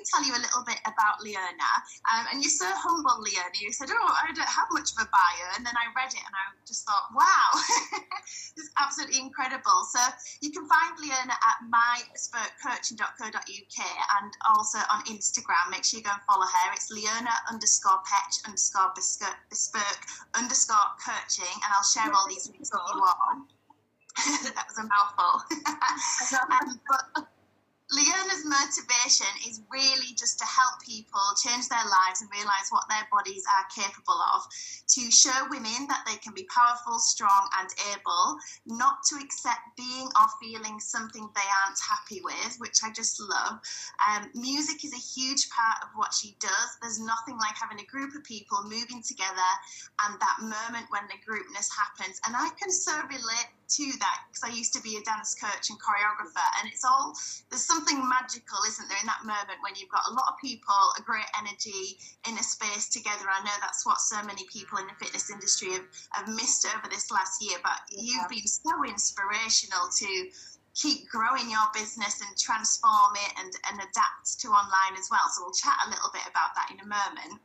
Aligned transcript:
me 0.00 0.08
tell 0.08 0.24
you 0.24 0.32
a 0.32 0.40
little 0.40 0.64
bit 0.64 0.80
about 0.88 1.20
Leona. 1.20 1.68
Um, 2.08 2.24
and 2.32 2.40
you're 2.40 2.48
so 2.50 2.64
humble, 2.72 3.20
Leona. 3.20 3.52
You 3.60 3.70
said, 3.72 3.90
oh, 3.92 4.16
I 4.16 4.32
don't 4.32 4.48
have 4.48 4.68
much 4.72 4.92
of 4.96 5.04
a 5.04 5.08
bio. 5.12 5.46
And 5.56 5.66
then 5.66 5.74
I 5.76 5.92
read 5.92 6.14
it 6.16 6.24
and 6.24 6.32
I 6.32 6.56
just 6.64 6.88
thought, 6.88 7.12
wow, 7.12 7.60
this 8.56 8.64
is 8.64 8.72
absolutely 8.80 9.20
incredible. 9.20 9.84
So 9.92 10.00
you 10.40 10.50
can 10.50 10.64
find 10.64 10.96
Leona 10.96 11.36
at 11.36 11.60
mybespokecoaching.co.uk 11.68 13.78
and 14.16 14.32
also 14.48 14.80
on 14.88 15.04
Instagram. 15.04 15.68
Make 15.68 15.84
sure 15.84 16.00
you 16.00 16.08
go 16.08 16.16
and 16.16 16.24
follow 16.24 16.48
her. 16.48 16.72
It's 16.72 16.88
Leona 16.88 17.36
underscore 17.52 18.00
petch 18.08 18.40
underscore 18.48 18.96
bespoke 18.96 20.00
underscore 20.32 20.96
coaching. 20.96 21.60
And 21.60 21.68
I'll 21.76 21.84
share 21.84 22.08
all 22.08 22.24
these 22.28 22.48
links 22.48 22.72
with 22.72 22.80
you 22.96 23.04
all. 23.04 23.44
that 24.56 24.64
was 24.66 24.78
a 24.80 24.88
mouthful. 24.88 25.44
um, 26.50 26.80
but 26.88 27.28
Leona's 27.90 28.46
motivation 28.46 29.26
is 29.48 29.62
really 29.70 30.14
just 30.14 30.38
to 30.38 30.46
help 30.46 30.78
people 30.80 31.20
change 31.42 31.68
their 31.68 31.84
lives 31.84 32.22
and 32.22 32.30
realize 32.30 32.70
what 32.70 32.86
their 32.88 33.02
bodies 33.10 33.42
are 33.50 33.66
capable 33.74 34.18
of, 34.34 34.46
to 34.86 35.10
show 35.10 35.34
women 35.50 35.90
that 35.90 36.06
they 36.06 36.16
can 36.22 36.32
be 36.34 36.46
powerful, 36.54 36.98
strong, 36.98 37.48
and 37.58 37.68
able, 37.90 38.38
not 38.66 39.02
to 39.10 39.16
accept 39.18 39.74
being 39.76 40.06
or 40.14 40.26
feeling 40.38 40.78
something 40.78 41.28
they 41.34 41.50
aren't 41.64 41.78
happy 41.82 42.22
with, 42.22 42.56
which 42.58 42.78
I 42.84 42.92
just 42.92 43.18
love. 43.18 43.58
Um, 44.06 44.30
music 44.34 44.84
is 44.84 44.94
a 44.94 45.20
huge 45.20 45.50
part 45.50 45.82
of 45.82 45.90
what 45.94 46.14
she 46.14 46.36
does. 46.38 46.70
There's 46.80 47.00
nothing 47.00 47.38
like 47.38 47.58
having 47.58 47.80
a 47.80 47.90
group 47.90 48.14
of 48.14 48.22
people 48.22 48.62
moving 48.64 49.02
together 49.02 49.50
and 50.06 50.14
that 50.20 50.38
moment 50.40 50.86
when 50.90 51.10
the 51.10 51.18
groupness 51.26 51.68
happens. 51.74 52.20
And 52.26 52.36
I 52.36 52.50
can 52.58 52.70
so 52.70 52.94
relate 53.10 53.50
to 53.70 53.86
that 54.00 54.18
because 54.28 54.50
I 54.50 54.54
used 54.54 54.74
to 54.74 54.82
be 54.82 54.96
a 54.96 55.02
dance 55.02 55.34
coach 55.34 55.70
and 55.70 55.78
choreographer, 55.78 56.46
and 56.60 56.70
it's 56.70 56.84
all 56.84 57.14
there's 57.50 57.64
something 57.80 58.04
magical, 58.08 58.60
isn't 58.68 58.88
there, 58.92 59.00
in 59.00 59.08
that 59.08 59.24
moment 59.24 59.56
when 59.64 59.72
you've 59.72 59.88
got 59.88 60.04
a 60.04 60.12
lot 60.12 60.28
of 60.28 60.36
people, 60.36 60.76
a 61.00 61.02
great 61.02 61.24
energy 61.40 61.96
in 62.28 62.36
a 62.36 62.44
space 62.44 62.92
together. 62.92 63.24
I 63.24 63.40
know 63.40 63.56
that's 63.60 63.86
what 63.88 64.04
so 64.04 64.20
many 64.28 64.44
people 64.52 64.76
in 64.76 64.86
the 64.86 64.96
fitness 65.00 65.32
industry 65.32 65.72
have, 65.72 65.88
have 66.12 66.28
missed 66.28 66.68
over 66.68 66.84
this 66.92 67.10
last 67.10 67.40
year, 67.40 67.56
but 67.64 67.80
yeah. 67.88 68.04
you've 68.04 68.28
been 68.28 68.44
so 68.44 68.84
inspirational 68.84 69.88
to 69.96 70.10
keep 70.76 71.08
growing 71.08 71.48
your 71.48 71.64
business 71.72 72.20
and 72.20 72.36
transform 72.36 73.16
it 73.16 73.32
and, 73.40 73.52
and 73.72 73.80
adapt 73.80 74.28
to 74.44 74.52
online 74.52 74.94
as 75.00 75.08
well. 75.08 75.24
So 75.32 75.48
we'll 75.48 75.56
chat 75.56 75.80
a 75.88 75.90
little 75.90 76.12
bit 76.12 76.28
about 76.28 76.52
that 76.60 76.68
in 76.68 76.84
a 76.84 76.88
moment. 76.88 77.40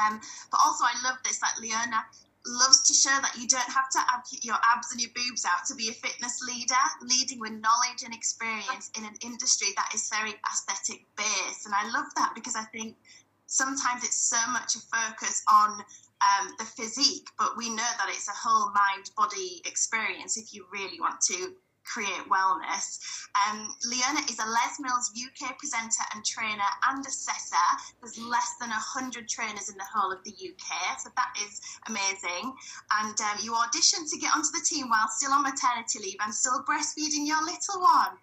Um, 0.00 0.20
but 0.50 0.58
also, 0.64 0.88
I 0.88 0.96
love 1.04 1.20
this. 1.22 1.38
Like 1.44 1.60
Leona 1.60 2.00
loves 2.46 2.82
to 2.88 2.94
show 2.94 3.14
that 3.20 3.36
you 3.38 3.46
don't 3.46 3.68
have 3.68 3.88
to 3.90 3.98
have 3.98 4.24
your 4.42 4.56
abs 4.72 4.92
and 4.92 5.00
your 5.00 5.10
boobs 5.14 5.44
out 5.44 5.66
to 5.66 5.74
be 5.74 5.88
a 5.88 5.92
fitness 5.92 6.40
leader, 6.46 6.84
leading 7.02 7.40
with 7.40 7.52
knowledge 7.52 8.02
and 8.04 8.14
experience 8.14 8.90
in 8.96 9.04
an 9.04 9.14
industry 9.22 9.68
that 9.76 9.90
is 9.94 10.08
very 10.08 10.34
aesthetic 10.50 11.04
based. 11.16 11.66
And 11.66 11.74
I 11.74 11.84
love 11.90 12.06
that 12.16 12.32
because 12.34 12.56
I 12.56 12.64
think 12.72 12.96
sometimes 13.46 14.04
it's 14.04 14.16
so 14.16 14.40
much 14.52 14.76
a 14.76 14.80
focus 14.80 15.42
on 15.52 15.80
um, 16.20 16.54
the 16.58 16.64
physique, 16.64 17.28
but 17.38 17.56
we 17.56 17.68
know 17.68 17.90
that 17.98 18.08
it's 18.08 18.28
a 18.28 18.48
whole 18.48 18.70
mind 18.72 19.10
body 19.16 19.60
experience 19.64 20.36
if 20.36 20.54
you 20.54 20.66
really 20.72 21.00
want 21.00 21.20
to 21.22 21.54
create 21.84 22.22
wellness. 22.30 22.98
Um, 23.34 23.74
Leona 23.86 24.20
is 24.28 24.38
a 24.38 24.46
Les 24.46 24.74
Mills 24.80 25.10
UK 25.14 25.58
presenter 25.58 26.04
and 26.14 26.24
trainer 26.24 26.70
and 26.90 27.04
assessor. 27.04 27.68
There's 28.00 28.18
less 28.18 28.56
than 28.60 28.70
100 28.70 29.28
trainers 29.28 29.68
in 29.68 29.76
the 29.76 29.86
whole 29.86 30.12
of 30.12 30.22
the 30.24 30.32
UK, 30.32 30.98
so 30.98 31.10
that 31.16 31.32
is 31.42 31.60
amazing. 31.88 32.52
And 33.00 33.16
um, 33.20 33.36
you 33.42 33.52
auditioned 33.52 34.10
to 34.10 34.18
get 34.18 34.34
onto 34.34 34.50
the 34.52 34.64
team 34.64 34.88
while 34.88 35.08
still 35.08 35.32
on 35.32 35.42
maternity 35.42 35.98
leave 36.00 36.20
and 36.24 36.34
still 36.34 36.64
breastfeeding 36.68 37.26
your 37.26 37.42
little 37.42 37.80
one. 37.80 38.14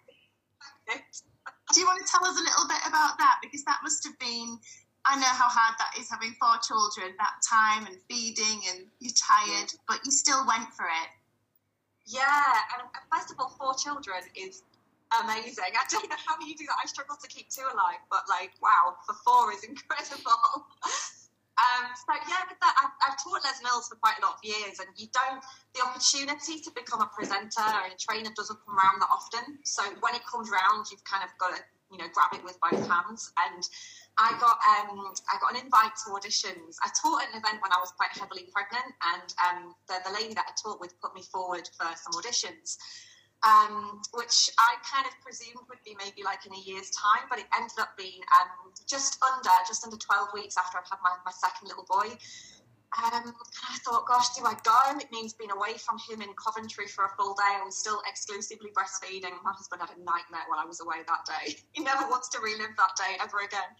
Do 0.88 1.80
you 1.80 1.86
want 1.86 2.00
to 2.04 2.10
tell 2.10 2.24
us 2.24 2.38
a 2.38 2.44
little 2.44 2.66
bit 2.66 2.80
about 2.88 3.18
that? 3.18 3.40
Because 3.42 3.64
that 3.64 3.80
must 3.82 4.04
have 4.04 4.18
been 4.18 4.58
I 5.08 5.16
know 5.16 5.32
how 5.32 5.48
hard 5.48 5.74
that 5.78 5.96
is 5.98 6.10
having 6.10 6.36
four 6.36 6.60
children, 6.60 7.16
that 7.16 7.40
time 7.40 7.86
and 7.86 7.96
feeding, 8.10 8.60
and 8.68 8.84
you're 9.00 9.16
tired, 9.16 9.72
but 9.88 10.04
you 10.04 10.10
still 10.10 10.44
went 10.44 10.68
for 10.74 10.84
it. 10.84 11.08
Yeah, 12.08 12.24
and 12.72 12.88
first 13.12 13.28
of 13.30 13.36
all, 13.36 13.52
four 13.60 13.76
children 13.76 14.24
is 14.32 14.64
amazing. 15.12 15.76
I 15.76 15.84
don't 15.92 16.08
know 16.08 16.16
how 16.16 16.40
you 16.40 16.56
do 16.56 16.64
that. 16.64 16.80
I 16.80 16.88
struggle 16.88 17.16
to 17.20 17.28
keep 17.28 17.52
two 17.52 17.68
alive, 17.68 18.00
but 18.08 18.24
like, 18.28 18.56
wow, 18.64 18.96
for 19.04 19.12
four 19.20 19.52
is 19.52 19.64
incredible. 19.68 20.40
um, 21.60 21.84
so 21.92 22.12
yeah, 22.24 22.48
with 22.48 22.56
that, 22.64 22.74
I've, 22.80 22.96
I've, 23.04 23.16
taught 23.20 23.44
Les 23.44 23.60
Mills 23.60 23.92
for 23.92 24.00
quite 24.00 24.16
a 24.20 24.24
lot 24.24 24.40
of 24.40 24.42
years, 24.44 24.80
and 24.80 24.88
you 24.96 25.12
don't 25.12 25.44
the 25.76 25.84
opportunity 25.84 26.64
to 26.64 26.70
become 26.72 27.04
a 27.04 27.10
presenter 27.12 27.68
and 27.84 27.92
a 27.92 27.98
trainer 28.00 28.32
doesn't 28.32 28.56
come 28.64 28.72
around 28.72 29.04
that 29.04 29.12
often. 29.12 29.60
So 29.68 29.84
when 30.00 30.16
it 30.16 30.24
comes 30.24 30.48
around, 30.48 30.88
you've 30.88 31.04
kind 31.04 31.20
of 31.20 31.30
got 31.36 31.56
to 31.56 31.62
you 31.92 32.00
know 32.00 32.08
grab 32.12 32.32
it 32.32 32.44
with 32.44 32.56
both 32.60 32.84
hands 32.88 33.32
and 33.36 33.64
I 34.18 34.34
got 34.42 34.58
um, 34.66 35.14
I 35.30 35.38
got 35.38 35.54
an 35.54 35.62
invite 35.62 35.94
to 36.04 36.10
auditions. 36.10 36.74
I 36.82 36.90
taught 37.00 37.22
at 37.22 37.30
an 37.30 37.38
event 37.38 37.62
when 37.62 37.70
I 37.70 37.78
was 37.78 37.94
quite 37.94 38.10
heavily 38.10 38.50
pregnant, 38.50 38.90
and 39.14 39.28
um, 39.46 39.74
the, 39.86 40.02
the 40.02 40.12
lady 40.12 40.34
that 40.34 40.46
I 40.50 40.52
taught 40.58 40.80
with 40.80 40.98
put 41.00 41.14
me 41.14 41.22
forward 41.22 41.70
for 41.78 41.86
some 41.94 42.18
auditions, 42.18 42.76
um, 43.46 44.02
which 44.18 44.50
I 44.58 44.74
kind 44.82 45.06
of 45.06 45.14
presumed 45.22 45.70
would 45.70 45.78
be 45.86 45.94
maybe 46.02 46.26
like 46.26 46.42
in 46.46 46.52
a 46.52 46.58
year's 46.58 46.90
time, 46.90 47.30
but 47.30 47.38
it 47.38 47.46
ended 47.54 47.78
up 47.78 47.94
being 47.94 48.18
um, 48.42 48.74
just 48.90 49.22
under 49.22 49.54
just 49.70 49.86
under 49.86 49.96
twelve 49.96 50.34
weeks 50.34 50.58
after 50.58 50.78
I'd 50.78 50.90
had 50.90 50.98
my, 50.98 51.14
my 51.22 51.32
second 51.32 51.70
little 51.70 51.86
boy. 51.86 52.18
Um, 52.96 53.36
I 53.68 53.76
thought, 53.84 54.08
gosh, 54.08 54.32
do 54.32 54.44
I 54.48 54.56
go? 54.64 54.96
It 54.96 55.12
means 55.12 55.34
being 55.36 55.50
away 55.50 55.76
from 55.76 56.00
him 56.08 56.22
in 56.22 56.32
Coventry 56.40 56.88
for 56.88 57.04
a 57.04 57.12
full 57.20 57.34
day. 57.34 57.60
I 57.60 57.64
was 57.64 57.76
still 57.76 58.00
exclusively 58.08 58.72
breastfeeding. 58.72 59.36
My 59.44 59.52
husband 59.52 59.82
had 59.84 59.92
a 59.92 60.00
nightmare 60.00 60.48
while 60.48 60.58
I 60.58 60.64
was 60.64 60.80
away 60.80 61.04
that 61.04 61.24
day. 61.28 61.56
He 61.72 61.84
never 61.84 62.08
wants 62.08 62.28
to 62.30 62.40
relive 62.40 62.74
that 62.80 62.96
day 62.96 63.20
ever 63.20 63.44
again. 63.44 63.70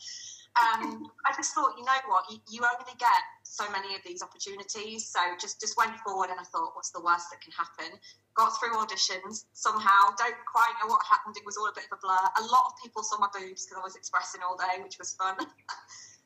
Um, 0.61 1.09
I 1.27 1.33
just 1.35 1.55
thought, 1.55 1.73
you 1.79 1.85
know 1.85 2.01
what, 2.07 2.29
you, 2.31 2.39
you, 2.53 2.61
only 2.63 2.93
get 3.01 3.23
so 3.43 3.65
many 3.73 3.97
of 3.97 4.03
these 4.05 4.23
opportunities. 4.23 5.09
So 5.09 5.21
just 5.41 5.61
just 5.61 5.77
went 5.77 5.97
forward, 6.05 6.29
and 6.31 6.39
I 6.39 6.45
thought, 6.45 6.77
what's 6.77 6.91
the 6.91 7.01
worst 7.01 7.33
that 7.33 7.41
can 7.41 7.53
happen? 7.57 7.99
Got 8.37 8.53
through 8.61 8.77
auditions 8.77 9.49
somehow. 9.57 10.13
Don't 10.21 10.37
quite 10.47 10.73
know 10.85 10.93
what 10.93 11.01
happened. 11.09 11.37
It 11.37 11.47
was 11.49 11.57
all 11.57 11.67
a 11.67 11.75
bit 11.75 11.89
of 11.91 11.97
a 11.97 12.01
blur. 12.05 12.13
A 12.13 12.45
lot 12.53 12.71
of 12.71 12.73
people 12.83 13.03
saw 13.03 13.19
my 13.19 13.33
boobs 13.33 13.65
because 13.65 13.81
I 13.81 13.85
was 13.85 13.97
expressing 13.97 14.45
all 14.45 14.57
day, 14.57 14.83
which 14.85 14.99
was 15.01 15.15
fun. 15.17 15.37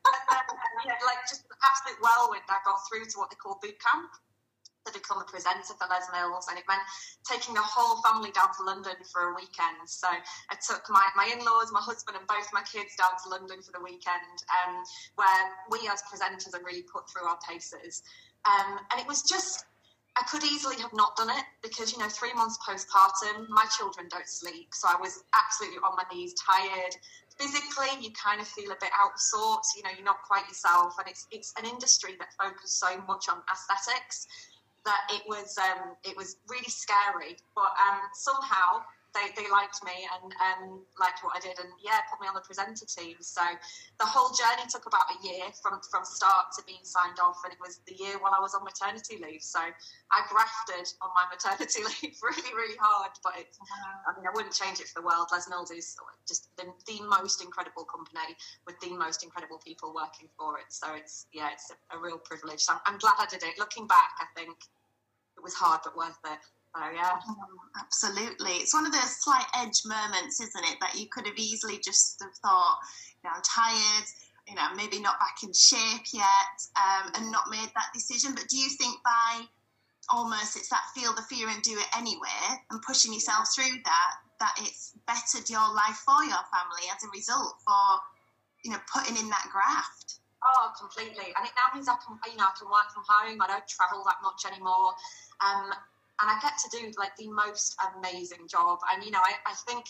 yeah, 0.87 0.99
like 1.07 1.23
just 1.29 1.47
an 1.47 1.59
absolute 1.63 1.99
whirlwind. 2.03 2.47
I 2.49 2.59
got 2.65 2.83
through 2.89 3.07
to 3.07 3.17
what 3.19 3.31
they 3.31 3.39
call 3.39 3.59
boot 3.63 3.79
camp 3.79 4.11
to 4.87 4.91
become 4.93 5.23
a 5.23 5.27
presenter 5.31 5.79
for 5.79 5.87
Les 5.87 6.03
Mills, 6.11 6.51
and 6.51 6.59
it 6.59 6.67
meant 6.67 6.83
taking 7.23 7.55
the 7.55 7.63
whole 7.63 8.03
family 8.03 8.35
down 8.35 8.51
to 8.59 8.63
London 8.67 8.99
for 9.07 9.31
a 9.31 9.35
weekend. 9.35 9.87
So 9.87 10.11
I 10.11 10.55
took 10.59 10.83
my, 10.91 11.07
my 11.15 11.31
in 11.31 11.39
laws, 11.45 11.71
my 11.71 11.81
husband, 11.81 12.19
and 12.19 12.27
both 12.27 12.51
my 12.53 12.67
kids 12.67 12.99
down 12.99 13.15
to 13.23 13.27
London 13.31 13.63
for 13.63 13.71
the 13.71 13.83
weekend, 13.83 14.43
um, 14.51 14.83
where 15.15 15.43
we 15.71 15.87
as 15.87 16.03
presenters 16.11 16.51
are 16.59 16.65
really 16.67 16.83
put 16.83 17.07
through 17.07 17.31
our 17.31 17.39
paces. 17.47 18.03
Um, 18.43 18.83
and 18.91 19.01
it 19.01 19.07
was 19.07 19.23
just 19.23 19.67
I 20.17 20.25
could 20.29 20.45
easily 20.45 20.77
have 20.77 20.93
not 20.93 21.17
done 21.17 21.31
it 21.31 21.45
because, 21.63 21.93
you 21.93 21.99
know, 21.99 22.09
three 22.09 22.35
months 22.35 22.59
postpartum, 22.69 23.49
my 23.49 23.65
children 23.77 24.09
don't 24.11 24.29
sleep. 24.29 24.69
So 24.75 24.89
I 24.89 25.01
was 25.01 25.25
absolutely 25.33 25.79
on 25.79 25.97
my 25.97 26.05
knees, 26.13 26.35
tired, 26.35 26.95
physically 27.39 27.91
you 28.01 28.11
kind 28.13 28.41
of 28.41 28.47
feel 28.49 28.71
a 28.71 28.81
bit 28.81 28.91
out 28.99 29.13
of 29.15 29.21
sorts 29.21 29.73
you 29.77 29.83
know 29.83 29.91
you're 29.95 30.05
not 30.05 30.23
quite 30.27 30.47
yourself 30.49 30.95
and 30.99 31.09
it's 31.09 31.27
it's 31.31 31.53
an 31.59 31.65
industry 31.65 32.15
that 32.19 32.29
focuses 32.39 32.79
so 32.79 33.01
much 33.07 33.29
on 33.29 33.39
aesthetics 33.51 34.27
that 34.85 35.03
it 35.11 35.23
was 35.29 35.57
um, 35.59 35.95
it 36.05 36.17
was 36.17 36.37
really 36.49 36.69
scary. 36.69 37.37
But 37.55 37.73
um, 37.79 38.01
somehow 38.15 38.83
they, 39.13 39.29
they 39.37 39.49
liked 39.49 39.85
me 39.85 40.09
and 40.09 40.33
um, 40.41 40.83
liked 40.97 41.21
what 41.21 41.37
I 41.37 41.41
did 41.41 41.61
and 41.61 41.69
yeah, 41.81 42.01
put 42.09 42.21
me 42.21 42.27
on 42.29 42.35
the 42.35 42.45
presenter 42.45 42.89
team. 42.89 43.21
So 43.21 43.45
the 44.01 44.09
whole 44.09 44.33
journey 44.33 44.65
took 44.69 44.89
about 44.89 45.09
a 45.13 45.19
year 45.21 45.53
from, 45.61 45.81
from 45.85 46.05
start 46.05 46.53
to 46.57 46.61
being 46.65 46.83
signed 46.83 47.21
off 47.21 47.45
and 47.45 47.53
it 47.53 47.61
was 47.61 47.85
the 47.85 47.97
year 47.97 48.17
while 48.19 48.33
I 48.33 48.41
was 48.41 48.57
on 48.57 48.65
maternity 48.65 49.21
leave. 49.21 49.45
So 49.45 49.61
I 49.61 50.19
grafted 50.33 50.89
on 51.05 51.13
my 51.13 51.29
maternity 51.29 51.85
leave 52.03 52.17
really, 52.25 52.53
really 52.57 52.79
hard. 52.81 53.13
But 53.21 53.37
it, 53.37 53.53
I 54.09 54.17
mean, 54.17 54.25
I 54.25 54.33
wouldn't 54.33 54.57
change 54.57 54.81
it 54.81 54.89
for 54.89 55.05
the 55.05 55.07
world. 55.07 55.29
Les 55.33 55.45
Mills 55.49 55.71
is 55.71 55.97
just 56.27 56.49
the, 56.57 56.73
the 56.89 57.05
most 57.05 57.45
incredible 57.45 57.85
company 57.85 58.33
with 58.67 58.81
the 58.81 58.97
most 58.97 59.23
incredible 59.23 59.61
people 59.61 59.93
working 59.93 60.29
for 60.37 60.57
it. 60.57 60.73
So 60.73 60.97
it's, 60.97 61.29
yeah, 61.33 61.53
it's 61.53 61.69
a, 61.69 61.77
a 61.97 61.99
real 62.01 62.19
privilege. 62.19 62.65
So 62.65 62.73
I'm, 62.73 62.97
I'm 62.97 62.99
glad 62.99 63.21
I 63.21 63.27
did 63.29 63.45
it. 63.45 63.61
Looking 63.61 63.87
back, 63.87 64.17
I 64.21 64.27
think 64.39 64.57
it 65.37 65.43
was 65.43 65.55
hard 65.55 65.81
but 65.85 65.97
worth 65.97 66.19
it. 66.25 66.41
Oh, 66.75 66.91
yeah. 66.95 67.21
Oh, 67.29 67.37
absolutely. 67.79 68.53
It's 68.65 68.73
one 68.73 68.87
of 68.87 68.93
those 68.93 69.21
slight 69.21 69.45
edge 69.57 69.83
moments, 69.85 70.41
isn't 70.41 70.65
it? 70.65 70.79
That 70.81 70.95
you 70.95 71.07
could 71.13 71.27
have 71.27 71.37
easily 71.37 71.79
just 71.79 72.17
have 72.23 72.35
thought, 72.41 72.79
you 73.23 73.29
know, 73.29 73.37
I'm 73.37 73.43
tired, 73.45 74.07
you 74.49 74.55
know, 74.55 74.73
maybe 74.75 74.99
not 74.99 75.21
back 75.21 75.37
in 75.43 75.53
shape 75.53 76.09
yet, 76.15 76.57
um, 76.81 77.13
and 77.15 77.31
not 77.31 77.51
made 77.51 77.69
that 77.75 77.93
decision. 77.93 78.33
But 78.35 78.49
do 78.49 78.57
you 78.57 78.71
think 78.81 78.97
by 79.05 79.45
almost 80.09 80.57
it's 80.57 80.69
that 80.71 80.89
feel 80.95 81.13
the 81.15 81.23
fear 81.29 81.49
and 81.49 81.63
do 81.63 81.77
it 81.79 81.87
anyway 81.97 82.43
and 82.71 82.81
pushing 82.83 83.13
yourself 83.13 83.49
through 83.55 83.77
that, 83.85 84.13
that 84.41 84.55
it's 84.61 84.97
bettered 85.07 85.49
your 85.49 85.69
life 85.75 86.01
for 86.09 86.25
your 86.25 86.43
family 86.51 86.89
as 86.89 87.05
a 87.05 87.11
result 87.13 87.55
for, 87.69 88.01
you 88.65 88.73
know, 88.73 88.81
putting 88.89 89.17
in 89.17 89.29
that 89.29 89.47
graft? 89.53 90.25
Oh, 90.43 90.73
completely. 90.75 91.37
And 91.37 91.45
it 91.47 91.53
now 91.55 91.71
means 91.75 91.87
I 91.87 92.01
can, 92.01 92.19
you 92.27 92.37
know, 92.41 92.49
I 92.49 92.57
can 92.59 92.67
work 92.67 92.91
from 92.91 93.05
home. 93.07 93.39
I 93.39 93.47
don't 93.47 93.69
travel 93.69 94.03
that 94.09 94.19
much 94.25 94.43
anymore. 94.49 94.97
Um, 95.39 95.71
and 96.21 96.31
I 96.31 96.39
get 96.41 96.53
to 96.59 96.69
do 96.71 96.93
like 96.99 97.17
the 97.17 97.29
most 97.29 97.77
amazing 97.97 98.49
job. 98.49 98.79
And 98.93 99.05
you 99.05 99.11
know, 99.11 99.23
I, 99.23 99.35
I 99.47 99.55
think 99.67 99.87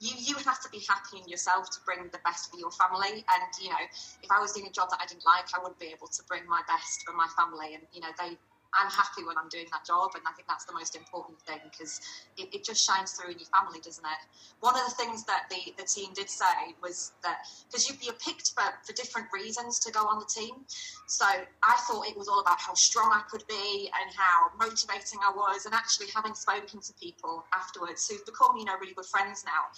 you 0.00 0.14
you 0.16 0.36
have 0.44 0.60
to 0.62 0.68
be 0.70 0.80
happy 0.88 1.18
in 1.18 1.28
yourself 1.28 1.70
to 1.70 1.78
bring 1.84 2.08
the 2.12 2.20
best 2.24 2.50
for 2.50 2.58
your 2.58 2.70
family. 2.70 3.24
And 3.26 3.50
you 3.60 3.70
know, 3.70 3.82
if 4.22 4.30
I 4.30 4.40
was 4.40 4.52
doing 4.52 4.66
a 4.66 4.72
job 4.72 4.90
that 4.90 5.00
I 5.02 5.06
didn't 5.06 5.26
like, 5.26 5.46
I 5.54 5.58
wouldn't 5.58 5.80
be 5.80 5.88
able 5.88 6.08
to 6.08 6.22
bring 6.28 6.46
my 6.48 6.62
best 6.68 7.02
for 7.04 7.14
my 7.14 7.26
family. 7.36 7.74
And 7.74 7.82
you 7.92 8.00
know, 8.00 8.12
they 8.18 8.38
I'm 8.74 8.90
happy 8.90 9.24
when 9.24 9.38
I'm 9.38 9.48
doing 9.48 9.66
that 9.72 9.84
job, 9.84 10.12
and 10.14 10.22
I 10.28 10.32
think 10.32 10.46
that's 10.48 10.64
the 10.64 10.74
most 10.74 10.94
important 10.94 11.40
thing 11.42 11.60
because 11.70 12.00
it, 12.36 12.52
it, 12.52 12.64
just 12.64 12.84
shines 12.84 13.12
through 13.12 13.32
in 13.32 13.38
your 13.38 13.48
family, 13.48 13.80
doesn't 13.80 14.04
it? 14.04 14.22
One 14.60 14.76
of 14.76 14.84
the 14.84 14.94
things 14.94 15.24
that 15.24 15.48
the, 15.48 15.72
the 15.78 15.84
team 15.84 16.12
did 16.12 16.28
say 16.28 16.76
was 16.82 17.12
that 17.22 17.48
because 17.68 17.88
you, 17.88 17.96
you're 18.02 18.20
picked 18.20 18.52
for, 18.52 18.64
for 18.84 18.92
different 18.92 19.28
reasons 19.32 19.78
to 19.80 19.92
go 19.92 20.04
on 20.04 20.18
the 20.20 20.28
team. 20.28 20.68
So 21.06 21.24
I 21.24 21.76
thought 21.88 22.06
it 22.06 22.16
was 22.16 22.28
all 22.28 22.40
about 22.40 22.60
how 22.60 22.74
strong 22.74 23.10
I 23.12 23.22
could 23.30 23.44
be 23.48 23.88
and 23.88 24.14
how 24.14 24.52
motivating 24.58 25.20
I 25.24 25.32
was, 25.34 25.64
and 25.64 25.74
actually 25.74 26.08
having 26.14 26.34
spoken 26.34 26.80
to 26.80 26.92
people 27.00 27.44
afterwards 27.54 28.08
who've 28.08 28.24
become, 28.26 28.56
you 28.56 28.64
know, 28.64 28.76
really 28.80 28.94
good 28.94 29.06
friends 29.06 29.44
now, 29.44 29.72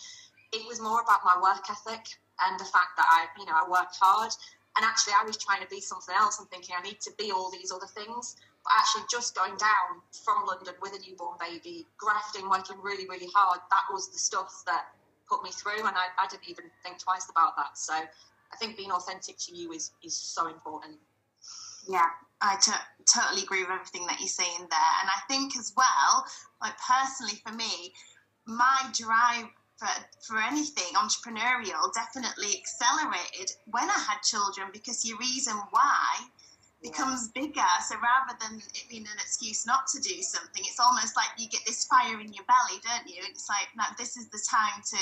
it 0.52 0.66
was 0.66 0.80
more 0.80 1.00
about 1.00 1.20
my 1.24 1.38
work 1.38 1.62
ethic 1.70 2.18
and 2.42 2.58
the 2.58 2.64
fact 2.64 2.96
that 2.96 3.06
I, 3.06 3.26
you 3.38 3.46
know, 3.46 3.54
I 3.54 3.68
worked 3.70 3.96
hard. 4.00 4.32
And 4.76 4.86
actually, 4.86 5.14
I 5.20 5.24
was 5.26 5.36
trying 5.36 5.62
to 5.62 5.68
be 5.68 5.80
something 5.80 6.14
else 6.14 6.38
and 6.38 6.48
thinking 6.48 6.74
I 6.78 6.82
need 6.82 7.00
to 7.00 7.10
be 7.18 7.32
all 7.32 7.50
these 7.50 7.72
other 7.72 7.86
things 7.86 8.36
actually 8.68 9.04
just 9.10 9.34
going 9.34 9.56
down 9.56 10.02
from 10.24 10.44
London 10.46 10.74
with 10.82 10.92
a 10.92 11.00
newborn 11.08 11.36
baby, 11.40 11.86
grafting, 11.96 12.48
working 12.48 12.76
really, 12.82 13.08
really 13.08 13.28
hard, 13.34 13.60
that 13.70 13.84
was 13.92 14.10
the 14.12 14.18
stuff 14.18 14.62
that 14.66 14.92
put 15.28 15.42
me 15.42 15.50
through. 15.50 15.86
And 15.86 15.96
I, 15.96 16.12
I 16.18 16.26
didn't 16.28 16.48
even 16.48 16.64
think 16.84 16.98
twice 16.98 17.28
about 17.30 17.56
that. 17.56 17.78
So 17.78 17.94
I 17.94 18.56
think 18.58 18.76
being 18.76 18.92
authentic 18.92 19.38
to 19.46 19.56
you 19.56 19.72
is, 19.72 19.92
is 20.04 20.16
so 20.16 20.48
important. 20.48 20.98
Yeah, 21.88 22.08
I 22.40 22.56
t- 22.60 22.72
totally 23.12 23.42
agree 23.42 23.62
with 23.62 23.70
everything 23.70 24.06
that 24.06 24.20
you're 24.20 24.28
saying 24.28 24.58
there. 24.58 24.92
And 25.00 25.08
I 25.08 25.20
think 25.28 25.56
as 25.56 25.72
well, 25.76 26.24
like 26.60 26.74
personally 26.78 27.40
for 27.46 27.52
me, 27.54 27.94
my 28.46 28.90
drive 28.92 29.46
for, 29.76 29.88
for 30.26 30.38
anything 30.38 30.92
entrepreneurial 30.94 31.92
definitely 31.94 32.60
accelerated 32.60 33.50
when 33.66 33.88
I 33.88 33.98
had 34.06 34.20
children 34.22 34.68
because 34.72 35.06
your 35.06 35.18
reason 35.18 35.56
why 35.70 36.28
becomes 36.82 37.28
bigger. 37.28 37.72
So 37.86 37.96
rather 38.00 38.36
than 38.40 38.58
it 38.58 38.84
being 38.88 39.04
an 39.04 39.18
excuse 39.20 39.66
not 39.66 39.86
to 39.88 40.00
do 40.00 40.22
something, 40.22 40.62
it's 40.64 40.80
almost 40.80 41.16
like 41.16 41.28
you 41.38 41.48
get 41.48 41.60
this 41.66 41.84
fire 41.84 42.20
in 42.20 42.32
your 42.32 42.44
belly, 42.48 42.80
don't 42.82 43.06
you? 43.08 43.22
It's 43.28 43.48
like, 43.48 43.68
no, 43.76 43.84
this 43.98 44.16
is 44.16 44.28
the 44.28 44.40
time 44.48 44.82
to 44.90 44.98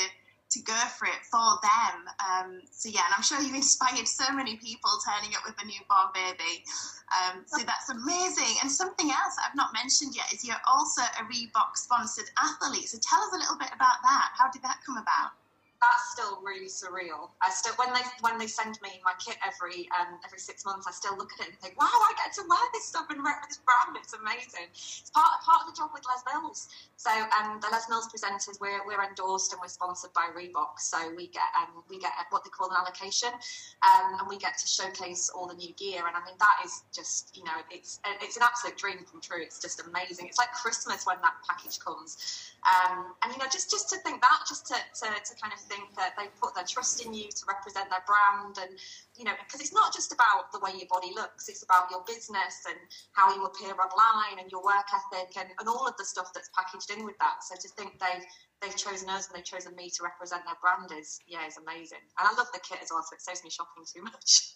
to 0.50 0.60
go 0.62 0.80
for 0.96 1.04
it 1.04 1.20
for 1.30 1.60
them. 1.60 2.08
Um, 2.24 2.62
so 2.72 2.88
yeah, 2.88 3.04
and 3.04 3.12
I'm 3.14 3.22
sure 3.22 3.40
you've 3.40 3.54
inspired 3.54 4.08
so 4.08 4.32
many 4.32 4.56
people 4.56 4.90
turning 5.04 5.36
up 5.36 5.44
with 5.44 5.60
a 5.60 5.66
newborn 5.66 6.08
baby. 6.16 6.64
Um, 7.12 7.44
so 7.44 7.60
that's 7.64 7.90
amazing. 7.90 8.56
And 8.62 8.70
something 8.72 9.10
else 9.10 9.36
I've 9.44 9.54
not 9.54 9.74
mentioned 9.74 10.16
yet 10.16 10.32
is 10.32 10.44
you're 10.44 10.64
also 10.66 11.02
a 11.02 11.22
Reebok 11.28 11.76
sponsored 11.76 12.30
athlete. 12.40 12.88
So 12.88 12.96
tell 12.96 13.20
us 13.20 13.32
a 13.34 13.38
little 13.38 13.58
bit 13.58 13.68
about 13.76 14.00
that. 14.02 14.32
How 14.40 14.50
did 14.50 14.62
that 14.62 14.80
come 14.86 14.96
about? 14.96 15.36
That's 15.78 16.10
still 16.10 16.42
really 16.42 16.66
surreal. 16.66 17.30
I 17.38 17.50
still 17.50 17.74
when 17.78 17.94
they 17.94 18.02
when 18.20 18.38
they 18.38 18.50
send 18.50 18.78
me 18.82 18.98
my 19.06 19.14
kit 19.22 19.38
every 19.46 19.86
um, 19.94 20.18
every 20.26 20.38
six 20.38 20.64
months, 20.66 20.86
I 20.90 20.92
still 20.92 21.16
look 21.16 21.30
at 21.38 21.46
it 21.46 21.54
and 21.54 21.58
think, 21.62 21.78
wow, 21.78 21.86
I 21.86 22.12
get 22.18 22.34
to 22.34 22.42
wear 22.48 22.58
this 22.74 22.90
stuff 22.90 23.06
and 23.10 23.22
rep 23.22 23.46
this 23.46 23.62
brand. 23.62 23.94
It's 23.94 24.14
amazing. 24.14 24.74
It's 24.74 25.10
part 25.14 25.38
part 25.46 25.62
of 25.62 25.66
the 25.70 25.76
job 25.78 25.94
with 25.94 26.02
Les 26.02 26.22
Mills. 26.26 26.66
So 26.98 27.10
um, 27.14 27.62
the 27.62 27.70
Les 27.70 27.86
Mills 27.88 28.10
presenters, 28.10 28.58
we're, 28.60 28.82
we're 28.82 28.98
endorsed 29.06 29.52
and 29.54 29.62
we're 29.62 29.70
sponsored 29.70 30.10
by 30.18 30.34
Reebok. 30.34 30.82
So 30.82 30.98
we 31.14 31.30
get 31.30 31.46
um, 31.54 31.86
we 31.86 32.02
get 32.02 32.10
what 32.30 32.42
they 32.42 32.50
call 32.50 32.70
an 32.70 32.76
allocation, 32.76 33.30
um, 33.86 34.18
and 34.18 34.26
we 34.26 34.38
get 34.38 34.58
to 34.58 34.66
showcase 34.66 35.30
all 35.30 35.46
the 35.46 35.54
new 35.54 35.72
gear. 35.78 36.02
And 36.10 36.16
I 36.18 36.22
mean 36.26 36.34
that 36.42 36.66
is 36.66 36.82
just 36.90 37.36
you 37.38 37.44
know 37.44 37.62
it's 37.70 38.02
it's 38.18 38.36
an 38.36 38.42
absolute 38.42 38.76
dream 38.76 38.98
come 39.06 39.22
true. 39.22 39.42
It's 39.42 39.62
just 39.62 39.78
amazing. 39.86 40.26
It's 40.26 40.38
like 40.38 40.50
Christmas 40.50 41.06
when 41.06 41.22
that 41.22 41.38
package 41.46 41.78
comes. 41.78 42.18
Um, 42.66 43.14
and 43.22 43.30
you 43.30 43.38
know 43.38 43.46
just 43.46 43.70
just 43.70 43.88
to 43.90 43.96
think 44.02 44.20
that, 44.20 44.42
just 44.48 44.66
to, 44.66 44.74
to, 44.74 45.06
to 45.06 45.32
kind 45.40 45.54
of 45.54 45.67
think 45.68 45.94
that 45.96 46.16
they 46.16 46.26
put 46.40 46.54
their 46.54 46.64
trust 46.64 47.04
in 47.04 47.12
you 47.12 47.28
to 47.28 47.42
represent 47.46 47.88
their 47.92 48.04
brand 48.08 48.56
and 48.58 48.78
you 49.16 49.24
know 49.24 49.36
because 49.44 49.60
it's 49.60 49.72
not 49.72 49.92
just 49.92 50.12
about 50.12 50.50
the 50.52 50.60
way 50.60 50.72
your 50.74 50.88
body 50.88 51.12
looks 51.14 51.48
it's 51.48 51.62
about 51.62 51.90
your 51.90 52.02
business 52.06 52.64
and 52.68 52.78
how 53.12 53.34
you 53.34 53.44
appear 53.44 53.76
online 53.88 54.38
and 54.40 54.50
your 54.50 54.62
work 54.62 54.86
ethic 54.92 55.36
and, 55.38 55.48
and 55.58 55.68
all 55.68 55.86
of 55.86 55.96
the 55.96 56.04
stuff 56.04 56.32
that's 56.34 56.50
packaged 56.56 56.90
in 56.90 57.04
with 57.04 57.18
that. 57.18 57.42
So 57.42 57.54
to 57.56 57.68
think 57.74 57.98
they 57.98 58.24
they've 58.62 58.76
chosen 58.76 59.08
us 59.08 59.28
and 59.28 59.36
they've 59.36 59.44
chosen 59.44 59.74
me 59.76 59.90
to 59.90 60.02
represent 60.02 60.42
their 60.44 60.58
brand 60.60 60.90
is 60.98 61.20
yeah 61.26 61.46
is 61.46 61.58
amazing 61.58 62.02
and 62.18 62.28
i 62.28 62.32
love 62.36 62.48
the 62.52 62.60
kit 62.60 62.78
as 62.82 62.88
well 62.90 63.02
so 63.02 63.14
it 63.14 63.22
saves 63.22 63.42
me 63.44 63.50
shopping 63.50 63.84
too 63.86 64.02
much 64.02 64.54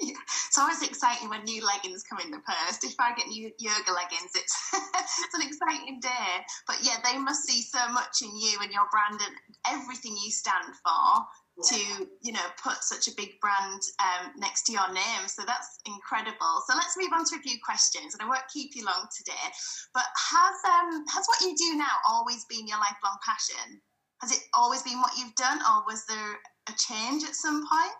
yeah. 0.00 0.14
It's 0.50 0.58
always 0.58 0.82
exciting 0.82 1.30
when 1.30 1.44
new 1.44 1.64
leggings 1.64 2.02
come 2.02 2.18
in 2.18 2.32
the 2.32 2.42
post. 2.42 2.82
If 2.82 2.98
I 2.98 3.14
get 3.14 3.28
new 3.28 3.52
yoga 3.58 3.92
leggings, 3.94 4.34
it's 4.34 4.52
it's 4.74 5.34
an 5.34 5.46
exciting 5.46 6.00
day. 6.00 6.42
But 6.66 6.82
yeah, 6.82 6.98
they 7.04 7.16
must 7.18 7.46
see 7.46 7.62
so 7.62 7.78
much 7.92 8.18
in 8.20 8.34
you 8.34 8.58
and 8.60 8.72
your 8.72 8.90
brand 8.90 9.22
and 9.22 9.34
everything 9.70 10.18
you 10.18 10.30
stand 10.32 10.74
for. 10.82 11.22
To 11.64 12.08
you 12.22 12.32
know 12.32 12.46
put 12.62 12.82
such 12.82 13.08
a 13.08 13.16
big 13.16 13.40
brand 13.40 13.80
um, 14.00 14.32
next 14.36 14.64
to 14.64 14.72
your 14.72 14.88
name. 14.92 15.26
So 15.26 15.42
that's 15.46 15.78
incredible. 15.86 16.62
So 16.66 16.74
let's 16.74 16.96
move 16.96 17.12
on 17.12 17.24
to 17.26 17.36
a 17.36 17.42
few 17.42 17.58
questions, 17.64 18.14
and 18.14 18.22
I 18.22 18.28
won't 18.28 18.48
keep 18.52 18.74
you 18.74 18.84
long 18.84 19.06
today. 19.16 19.46
But 19.94 20.04
has 20.32 20.56
um 20.64 21.04
has 21.08 21.26
what 21.26 21.40
you 21.40 21.54
do 21.56 21.76
now 21.76 21.94
always 22.08 22.44
been 22.48 22.66
your 22.66 22.78
lifelong 22.78 23.18
passion? 23.24 23.80
Has 24.22 24.32
it 24.32 24.42
always 24.54 24.82
been 24.82 25.00
what 25.00 25.16
you've 25.18 25.34
done, 25.34 25.58
or 25.58 25.84
was 25.86 26.04
there 26.06 26.38
a 26.68 26.72
change 26.76 27.24
at 27.24 27.34
some 27.34 27.66
point? 27.66 27.94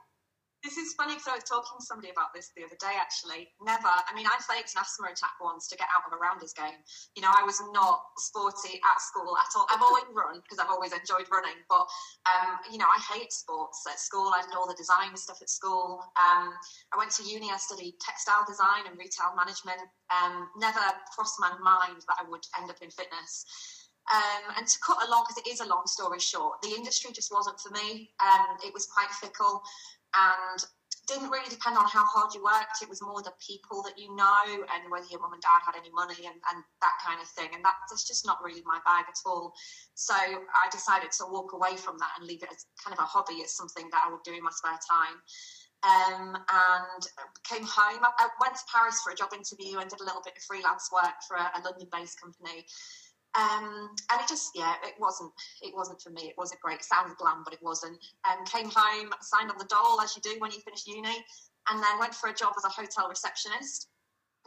This 0.60 0.76
is 0.76 0.92
funny 0.92 1.16
because 1.16 1.28
I 1.32 1.40
was 1.40 1.48
talking 1.48 1.80
to 1.80 1.84
somebody 1.84 2.12
about 2.12 2.36
this 2.36 2.52
the 2.52 2.68
other 2.68 2.76
day 2.76 2.92
actually. 3.00 3.48
Never, 3.64 3.88
I 3.88 4.12
mean, 4.12 4.28
I 4.28 4.36
faked 4.44 4.76
an 4.76 4.84
asthma 4.84 5.08
attack 5.08 5.40
once 5.40 5.64
to 5.72 5.76
get 5.76 5.88
out 5.88 6.04
of 6.04 6.12
a 6.12 6.20
rounders 6.20 6.52
game. 6.52 6.84
You 7.16 7.24
know, 7.24 7.32
I 7.32 7.40
was 7.48 7.64
not 7.72 8.12
sporty 8.20 8.76
at 8.76 8.98
school 9.00 9.40
at 9.40 9.48
all. 9.56 9.64
I've 9.72 9.80
always 9.80 10.04
run 10.12 10.44
because 10.44 10.60
I've 10.60 10.68
always 10.68 10.92
enjoyed 10.92 11.32
running, 11.32 11.56
but, 11.64 11.88
um, 12.28 12.60
you 12.68 12.76
know, 12.76 12.92
I 12.92 13.00
hate 13.08 13.32
sports 13.32 13.88
at 13.88 13.96
school. 13.96 14.36
I 14.36 14.44
did 14.44 14.52
all 14.52 14.68
the 14.68 14.76
design 14.76 15.16
stuff 15.16 15.40
at 15.40 15.48
school. 15.48 16.04
Um, 16.20 16.52
I 16.92 17.00
went 17.00 17.16
to 17.16 17.24
uni, 17.24 17.48
I 17.48 17.56
studied 17.56 17.96
textile 17.96 18.44
design 18.44 18.84
and 18.84 19.00
retail 19.00 19.32
management. 19.32 19.80
Um, 20.12 20.52
never 20.60 20.84
crossed 21.16 21.40
my 21.40 21.56
mind 21.56 22.04
that 22.04 22.20
I 22.20 22.28
would 22.28 22.44
end 22.60 22.68
up 22.68 22.84
in 22.84 22.92
fitness. 22.92 23.48
Um, 24.12 24.56
and 24.58 24.66
to 24.66 24.78
cut 24.84 24.98
along, 25.06 25.24
because 25.28 25.40
it 25.40 25.48
is 25.48 25.60
a 25.60 25.68
long 25.68 25.86
story 25.86 26.18
short, 26.18 26.60
the 26.62 26.74
industry 26.74 27.12
just 27.12 27.32
wasn't 27.32 27.60
for 27.60 27.70
me. 27.70 28.10
Um, 28.18 28.58
it 28.64 28.74
was 28.74 28.86
quite 28.86 29.08
fickle 29.10 29.62
and 30.14 30.64
didn't 31.10 31.30
really 31.34 31.50
depend 31.50 31.74
on 31.74 31.90
how 31.90 32.06
hard 32.06 32.30
you 32.34 32.42
worked. 32.42 32.78
It 32.82 32.88
was 32.88 33.02
more 33.02 33.18
the 33.18 33.34
people 33.42 33.82
that 33.82 33.98
you 33.98 34.14
know 34.14 34.46
and 34.46 34.86
whether 34.94 35.10
your 35.10 35.18
mum 35.18 35.34
and 35.34 35.42
dad 35.42 35.58
had 35.66 35.74
any 35.74 35.90
money 35.90 36.22
and, 36.22 36.38
and 36.38 36.58
that 36.78 36.96
kind 37.02 37.18
of 37.18 37.26
thing. 37.34 37.50
And 37.50 37.66
that's 37.66 38.06
just 38.06 38.22
not 38.22 38.38
really 38.38 38.62
my 38.62 38.78
bag 38.86 39.10
at 39.10 39.18
all. 39.26 39.52
So 39.98 40.14
I 40.14 40.70
decided 40.70 41.10
to 41.18 41.26
walk 41.26 41.52
away 41.52 41.74
from 41.74 41.98
that 41.98 42.14
and 42.18 42.30
leave 42.30 42.46
it 42.46 42.54
as 42.54 42.62
kind 42.78 42.94
of 42.94 43.02
a 43.02 43.10
hobby, 43.10 43.42
as 43.42 43.58
something 43.58 43.90
that 43.90 44.06
I 44.06 44.10
would 44.10 44.22
do 44.22 44.38
in 44.38 44.46
my 44.46 44.54
spare 44.54 44.78
time. 44.86 45.18
Um, 45.80 46.36
and 46.36 47.02
came 47.48 47.64
home. 47.64 48.04
I, 48.04 48.12
I, 48.20 48.28
went 48.36 48.52
to 48.52 48.64
Paris 48.68 49.00
for 49.00 49.12
a 49.12 49.16
job 49.16 49.32
interview 49.32 49.80
and 49.80 49.88
did 49.88 49.98
a 49.98 50.04
little 50.04 50.20
bit 50.20 50.36
of 50.36 50.44
freelance 50.44 50.92
work 50.92 51.16
for 51.26 51.40
a, 51.40 51.48
a 51.56 51.64
London-based 51.64 52.20
company. 52.20 52.68
Um, 53.38 53.90
and 54.10 54.20
it 54.20 54.28
just, 54.28 54.50
yeah, 54.54 54.74
it 54.82 54.94
wasn't, 54.98 55.30
it 55.62 55.74
wasn't 55.74 56.00
for 56.02 56.10
me. 56.10 56.22
It 56.22 56.34
wasn't 56.36 56.60
great. 56.60 56.80
It 56.80 56.84
sounded 56.84 57.16
glam, 57.16 57.42
but 57.44 57.54
it 57.54 57.60
wasn't. 57.62 57.98
Um, 58.28 58.44
came 58.44 58.70
home, 58.74 59.10
signed 59.20 59.50
on 59.50 59.58
the 59.58 59.66
dole 59.70 60.00
as 60.00 60.16
you 60.16 60.22
do 60.22 60.36
when 60.40 60.50
you 60.50 60.58
finish 60.60 60.86
uni, 60.86 61.24
and 61.68 61.82
then 61.82 61.98
went 61.98 62.14
for 62.14 62.28
a 62.28 62.34
job 62.34 62.54
as 62.56 62.64
a 62.64 62.68
hotel 62.68 63.08
receptionist. 63.08 63.88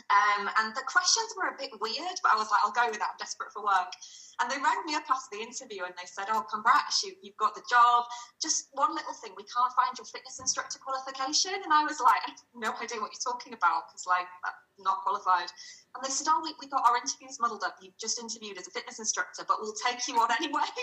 Um, 0.10 0.50
and 0.62 0.74
the 0.76 0.86
questions 0.86 1.32
were 1.38 1.54
a 1.54 1.58
bit 1.58 1.74
weird, 1.82 2.18
but 2.22 2.34
I 2.34 2.38
was 2.38 2.50
like, 2.50 2.62
I'll 2.66 2.76
go 2.76 2.86
with 2.90 3.02
that. 3.02 3.14
I'm 3.14 3.22
desperate 3.22 3.54
for 3.54 3.64
work. 3.66 3.94
And 4.42 4.50
they 4.50 4.58
rang 4.58 4.82
me 4.86 4.98
up 4.98 5.06
after 5.06 5.38
the 5.38 5.42
interview 5.42 5.86
and 5.86 5.94
they 5.94 6.10
said, 6.10 6.30
Oh, 6.34 6.42
congrats, 6.50 7.06
you, 7.06 7.14
you've 7.22 7.38
got 7.38 7.54
the 7.54 7.66
job. 7.70 8.06
Just 8.42 8.74
one 8.74 8.94
little 8.94 9.14
thing, 9.22 9.38
we 9.38 9.46
can't 9.46 9.74
find 9.78 9.94
your 9.98 10.10
fitness 10.10 10.42
instructor 10.42 10.82
qualification. 10.82 11.54
And 11.54 11.72
I 11.72 11.86
was 11.86 12.02
like, 12.02 12.22
I 12.26 12.34
have 12.34 12.44
no 12.58 12.72
idea 12.82 12.98
what 13.02 13.14
you're 13.14 13.26
talking 13.26 13.54
about 13.54 13.90
because, 13.90 14.06
like, 14.10 14.26
I'm 14.46 14.58
not 14.82 15.06
qualified. 15.06 15.50
And 15.94 16.02
they 16.02 16.10
said, 16.10 16.30
Oh, 16.30 16.42
we, 16.42 16.58
we 16.58 16.70
got 16.70 16.86
our 16.86 16.98
interviews 16.98 17.38
muddled 17.38 17.62
up. 17.62 17.78
You've 17.82 17.98
just 18.02 18.18
interviewed 18.18 18.58
as 18.58 18.66
a 18.66 18.74
fitness 18.74 18.98
instructor, 18.98 19.46
but 19.46 19.62
we'll 19.62 19.78
take 19.78 20.02
you 20.10 20.18
on 20.18 20.30
anyway. 20.42 20.74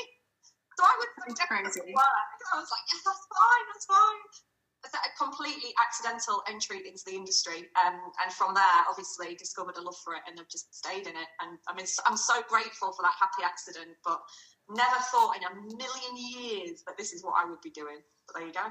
so 0.79 0.83
I 0.87 0.95
was 0.95 1.35
like, 1.39 1.51
crazy. 1.51 1.83
I 1.83 2.55
was 2.59 2.71
like, 2.71 2.87
Yeah, 2.87 3.03
that's 3.03 3.27
fine, 3.27 3.65
that's 3.75 3.87
fine 3.91 4.50
a 4.85 5.13
completely 5.21 5.71
accidental 5.77 6.43
entry 6.49 6.89
into 6.89 7.03
the 7.05 7.13
industry, 7.13 7.69
um, 7.85 8.01
and 8.23 8.33
from 8.33 8.55
there, 8.55 8.81
obviously, 8.89 9.35
discovered 9.37 9.77
a 9.77 9.83
love 9.83 9.97
for 10.03 10.15
it, 10.15 10.23
and 10.27 10.41
I've 10.41 10.49
just 10.49 10.73
stayed 10.75 11.07
in 11.07 11.15
it. 11.17 11.31
And 11.41 11.59
I 11.69 11.75
mean, 11.77 11.87
I'm 12.07 12.17
so 12.17 12.41
grateful 12.49 12.93
for 12.93 13.03
that 13.03 13.15
happy 13.21 13.45
accident, 13.45 13.97
but 14.05 14.21
never 14.69 14.99
thought 15.11 15.37
in 15.37 15.45
a 15.45 15.53
million 15.77 16.15
years 16.17 16.83
that 16.87 16.97
this 16.97 17.13
is 17.13 17.25
what 17.25 17.35
I 17.37 17.49
would 17.49 17.61
be 17.61 17.71
doing. 17.71 18.01
But 18.27 18.39
there 18.39 18.47
you 18.47 18.55
go. 18.55 18.67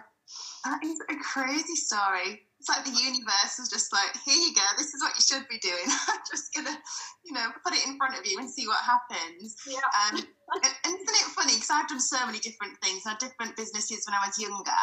That 0.65 0.79
is 0.83 0.99
a 1.09 1.15
crazy 1.17 1.75
story. 1.75 2.45
It's 2.59 2.69
like 2.69 2.85
the 2.85 2.91
universe 2.91 3.57
is 3.57 3.69
just 3.69 3.91
like, 3.91 4.11
here 4.25 4.35
you 4.35 4.53
go, 4.53 4.61
this 4.77 4.93
is 4.93 5.01
what 5.01 5.15
you 5.15 5.23
should 5.23 5.47
be 5.49 5.57
doing. 5.59 5.87
I'm 6.09 6.21
just 6.29 6.53
gonna, 6.53 6.75
you 7.23 7.33
know, 7.33 7.47
put 7.65 7.73
it 7.73 7.85
in 7.87 7.97
front 7.97 8.19
of 8.19 8.25
you 8.25 8.37
and 8.39 8.49
see 8.49 8.67
what 8.67 8.79
happens. 8.83 9.55
Yeah. 9.65 9.79
Um, 9.79 10.19
and 10.53 10.93
isn't 10.99 11.17
it 11.17 11.33
funny? 11.33 11.55
Because 11.55 11.71
I've 11.71 11.87
done 11.87 11.99
so 11.99 12.25
many 12.25 12.39
different 12.39 12.77
things. 12.83 13.03
I 13.05 13.15
had 13.15 13.19
different 13.19 13.55
businesses 13.55 14.05
when 14.05 14.13
I 14.13 14.27
was 14.27 14.37
younger, 14.37 14.81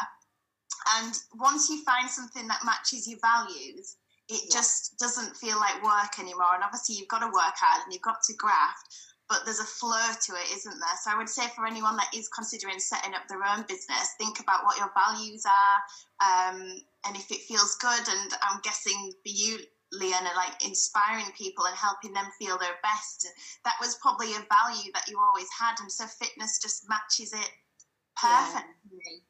and 0.98 1.14
once 1.34 1.68
you 1.68 1.82
find 1.84 2.08
something 2.08 2.46
that 2.48 2.64
matches 2.64 3.08
your 3.08 3.18
values, 3.20 3.96
it 4.28 4.42
yeah. 4.44 4.58
just 4.58 4.98
doesn't 4.98 5.36
feel 5.36 5.56
like 5.56 5.82
work 5.82 6.18
anymore. 6.18 6.54
And 6.54 6.64
obviously, 6.64 6.96
you've 6.96 7.08
got 7.08 7.20
to 7.20 7.26
work 7.26 7.56
hard 7.58 7.84
and 7.84 7.92
you've 7.92 8.02
got 8.02 8.22
to 8.26 8.34
graft. 8.34 8.94
but 9.28 9.42
there's 9.44 9.58
a 9.58 9.64
flow 9.64 10.06
to 10.22 10.32
it, 10.34 10.56
isn't 10.56 10.78
there? 10.78 10.98
So 11.02 11.10
I 11.10 11.16
would 11.18 11.28
say 11.28 11.48
for 11.54 11.66
anyone 11.66 11.96
that 11.96 12.14
is 12.14 12.28
considering 12.28 12.78
setting 12.78 13.14
up 13.14 13.26
their 13.28 13.42
own 13.42 13.64
business, 13.66 14.14
think 14.18 14.38
about 14.38 14.64
what 14.64 14.78
your 14.78 14.92
values 14.94 15.44
are, 15.44 15.78
um, 16.22 16.78
and 17.06 17.16
if 17.16 17.30
it 17.32 17.42
feels 17.42 17.74
good. 17.76 18.06
And 18.06 18.30
I'm 18.42 18.60
guessing 18.62 19.12
for 19.22 19.32
you, 19.34 19.58
Leona, 19.92 20.30
like 20.36 20.64
inspiring 20.64 21.26
people 21.36 21.66
and 21.66 21.74
helping 21.74 22.12
them 22.12 22.26
feel 22.38 22.56
their 22.58 22.78
best. 22.82 23.26
That 23.64 23.74
was 23.80 23.98
probably 24.00 24.30
a 24.34 24.46
value 24.46 24.92
that 24.94 25.08
you 25.08 25.18
always 25.18 25.48
had, 25.58 25.74
and 25.80 25.90
so 25.90 26.06
fitness 26.06 26.60
just 26.62 26.88
matches 26.88 27.32
it 27.32 27.50
perfectly. 28.14 29.02
Yeah 29.02 29.25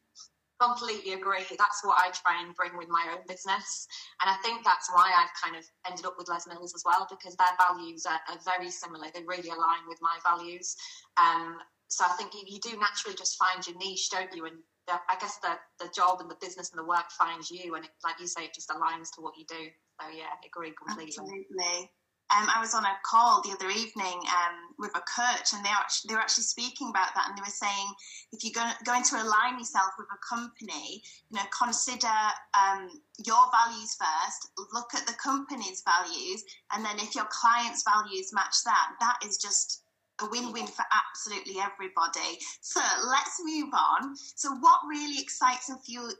completely 0.61 1.13
agree. 1.13 1.45
That's 1.51 1.85
what 1.85 1.99
I 1.99 2.11
try 2.11 2.43
and 2.43 2.55
bring 2.55 2.77
with 2.77 2.89
my 2.89 3.05
own 3.13 3.25
business. 3.29 3.87
And 4.21 4.31
I 4.31 4.37
think 4.43 4.65
that's 4.65 4.89
why 4.93 5.13
I've 5.13 5.35
kind 5.37 5.57
of 5.57 5.65
ended 5.89 6.07
up 6.07 6.17
with 6.19 6.29
Les 6.29 6.47
Mills 6.47 6.75
as 6.75 6.83
well, 6.85 7.07
because 7.09 7.37
their 7.37 7.57
values 7.59 8.07
are, 8.07 8.21
are 8.29 8.41
very 8.45 8.71
similar. 8.71 9.07
They 9.13 9.25
really 9.27 9.51
align 9.51 9.85
with 9.89 9.99
my 10.01 10.17
values. 10.25 10.77
Um, 11.17 11.59
so 11.89 12.05
I 12.05 12.17
think 12.17 12.35
you, 12.35 12.43
you, 12.47 12.59
do 12.61 12.79
naturally 12.79 13.17
just 13.17 13.39
find 13.39 13.65
your 13.67 13.77
niche, 13.79 14.11
don't 14.11 14.33
you? 14.35 14.47
And 14.47 14.57
the, 14.89 14.95
I 15.09 15.17
guess 15.21 15.39
the, 15.39 15.55
the 15.79 15.91
job 15.95 16.21
and 16.21 16.31
the 16.31 16.41
business 16.41 16.71
and 16.73 16.81
the 16.81 16.89
work 16.89 17.11
finds 17.19 17.51
you. 17.51 17.75
And 17.75 17.85
it, 17.85 17.91
like 18.05 18.19
you 18.21 18.27
say, 18.27 18.45
it 18.45 18.55
just 18.55 18.71
aligns 18.71 19.15
to 19.15 19.21
what 19.21 19.35
you 19.39 19.45
do. 19.49 19.71
So 20.01 20.09
yeah, 20.11 20.35
agree 20.45 20.73
completely. 20.77 21.15
Absolutely. 21.17 21.91
Um, 22.28 22.49
I 22.50 22.61
was 22.61 22.75
on 22.75 22.85
a 22.85 22.99
call 23.04 23.40
the 23.42 23.54
other 23.54 23.71
evening 23.71 24.18
um, 24.26 24.75
with 24.78 24.90
a 24.97 25.02
coach, 25.06 25.54
and 25.54 25.64
they 25.64 25.71
were, 25.71 25.78
actually, 25.78 26.09
they 26.09 26.14
were 26.14 26.21
actually 26.21 26.45
speaking 26.45 26.90
about 26.90 27.14
that, 27.14 27.28
and 27.28 27.38
they 27.38 27.42
were 27.42 27.54
saying 27.54 27.87
if 28.33 28.42
you're 28.42 28.52
going, 28.52 28.75
going 28.85 29.04
to 29.04 29.16
align 29.23 29.59
yourself 29.59 29.95
with 29.97 30.09
a 30.11 30.18
company, 30.18 31.02
you 31.30 31.37
know, 31.38 31.47
consider 31.54 32.18
um, 32.59 32.90
your 33.25 33.47
values 33.54 33.95
first, 33.95 34.50
look 34.75 34.90
at 34.95 35.06
the 35.06 35.14
company's 35.14 35.87
values, 35.87 36.42
and 36.75 36.85
then 36.85 36.99
if 36.99 37.14
your 37.14 37.26
client's 37.30 37.85
values 37.87 38.33
match 38.35 38.64
that, 38.64 38.90
that 38.99 39.18
is 39.25 39.38
just 39.38 39.86
a 40.23 40.27
win-win 40.31 40.67
for 40.67 40.85
absolutely 40.93 41.57
everybody. 41.61 42.39
So 42.61 42.81
let's 43.07 43.41
move 43.45 43.73
on. 43.73 44.17
So 44.17 44.51
what 44.57 44.81
really 44.89 45.21
excites 45.21 45.69
and 45.69 45.81
fuel, 45.85 46.11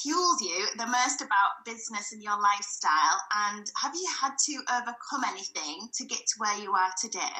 fuels 0.00 0.40
you 0.40 0.66
the 0.76 0.86
most 0.86 1.20
about 1.20 1.64
business 1.64 2.12
and 2.12 2.22
your 2.22 2.40
lifestyle? 2.40 3.18
And 3.50 3.70
have 3.82 3.94
you 3.94 4.08
had 4.20 4.32
to 4.46 4.62
overcome 4.72 5.24
anything 5.26 5.88
to 5.94 6.04
get 6.04 6.18
to 6.18 6.34
where 6.38 6.58
you 6.58 6.72
are 6.72 6.92
today? 7.00 7.34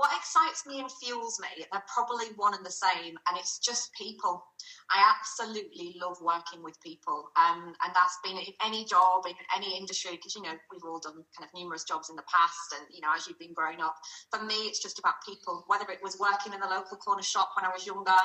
What 0.00 0.16
excites 0.16 0.64
me 0.64 0.80
and 0.80 0.90
fuels 0.90 1.38
me, 1.44 1.66
they're 1.70 1.84
probably 1.92 2.32
one 2.36 2.54
and 2.54 2.64
the 2.64 2.72
same, 2.72 3.20
and 3.28 3.36
it's 3.36 3.58
just 3.58 3.92
people. 3.92 4.42
I 4.88 4.96
absolutely 5.12 5.94
love 6.00 6.16
working 6.22 6.62
with 6.62 6.80
people, 6.80 7.28
um, 7.36 7.74
and 7.84 7.92
that's 7.92 8.16
been 8.24 8.38
in 8.38 8.54
any 8.64 8.86
job, 8.86 9.26
in 9.26 9.34
any 9.54 9.76
industry, 9.76 10.12
because 10.12 10.34
you 10.34 10.40
know 10.40 10.56
we've 10.72 10.88
all 10.88 11.00
done 11.00 11.22
kind 11.36 11.44
of 11.44 11.52
numerous 11.52 11.84
jobs 11.84 12.08
in 12.08 12.16
the 12.16 12.24
past, 12.32 12.72
and 12.80 12.88
you 12.88 13.02
know 13.02 13.12
as 13.14 13.28
you've 13.28 13.38
been 13.38 13.52
growing 13.52 13.82
up. 13.82 13.94
For 14.32 14.42
me, 14.42 14.54
it's 14.72 14.80
just 14.80 14.98
about 14.98 15.20
people. 15.20 15.64
Whether 15.66 15.92
it 15.92 16.00
was 16.02 16.16
working 16.18 16.54
in 16.54 16.60
the 16.60 16.72
local 16.72 16.96
corner 16.96 17.22
shop 17.22 17.50
when 17.54 17.66
I 17.66 17.68
was 17.68 17.84
younger, 17.84 18.16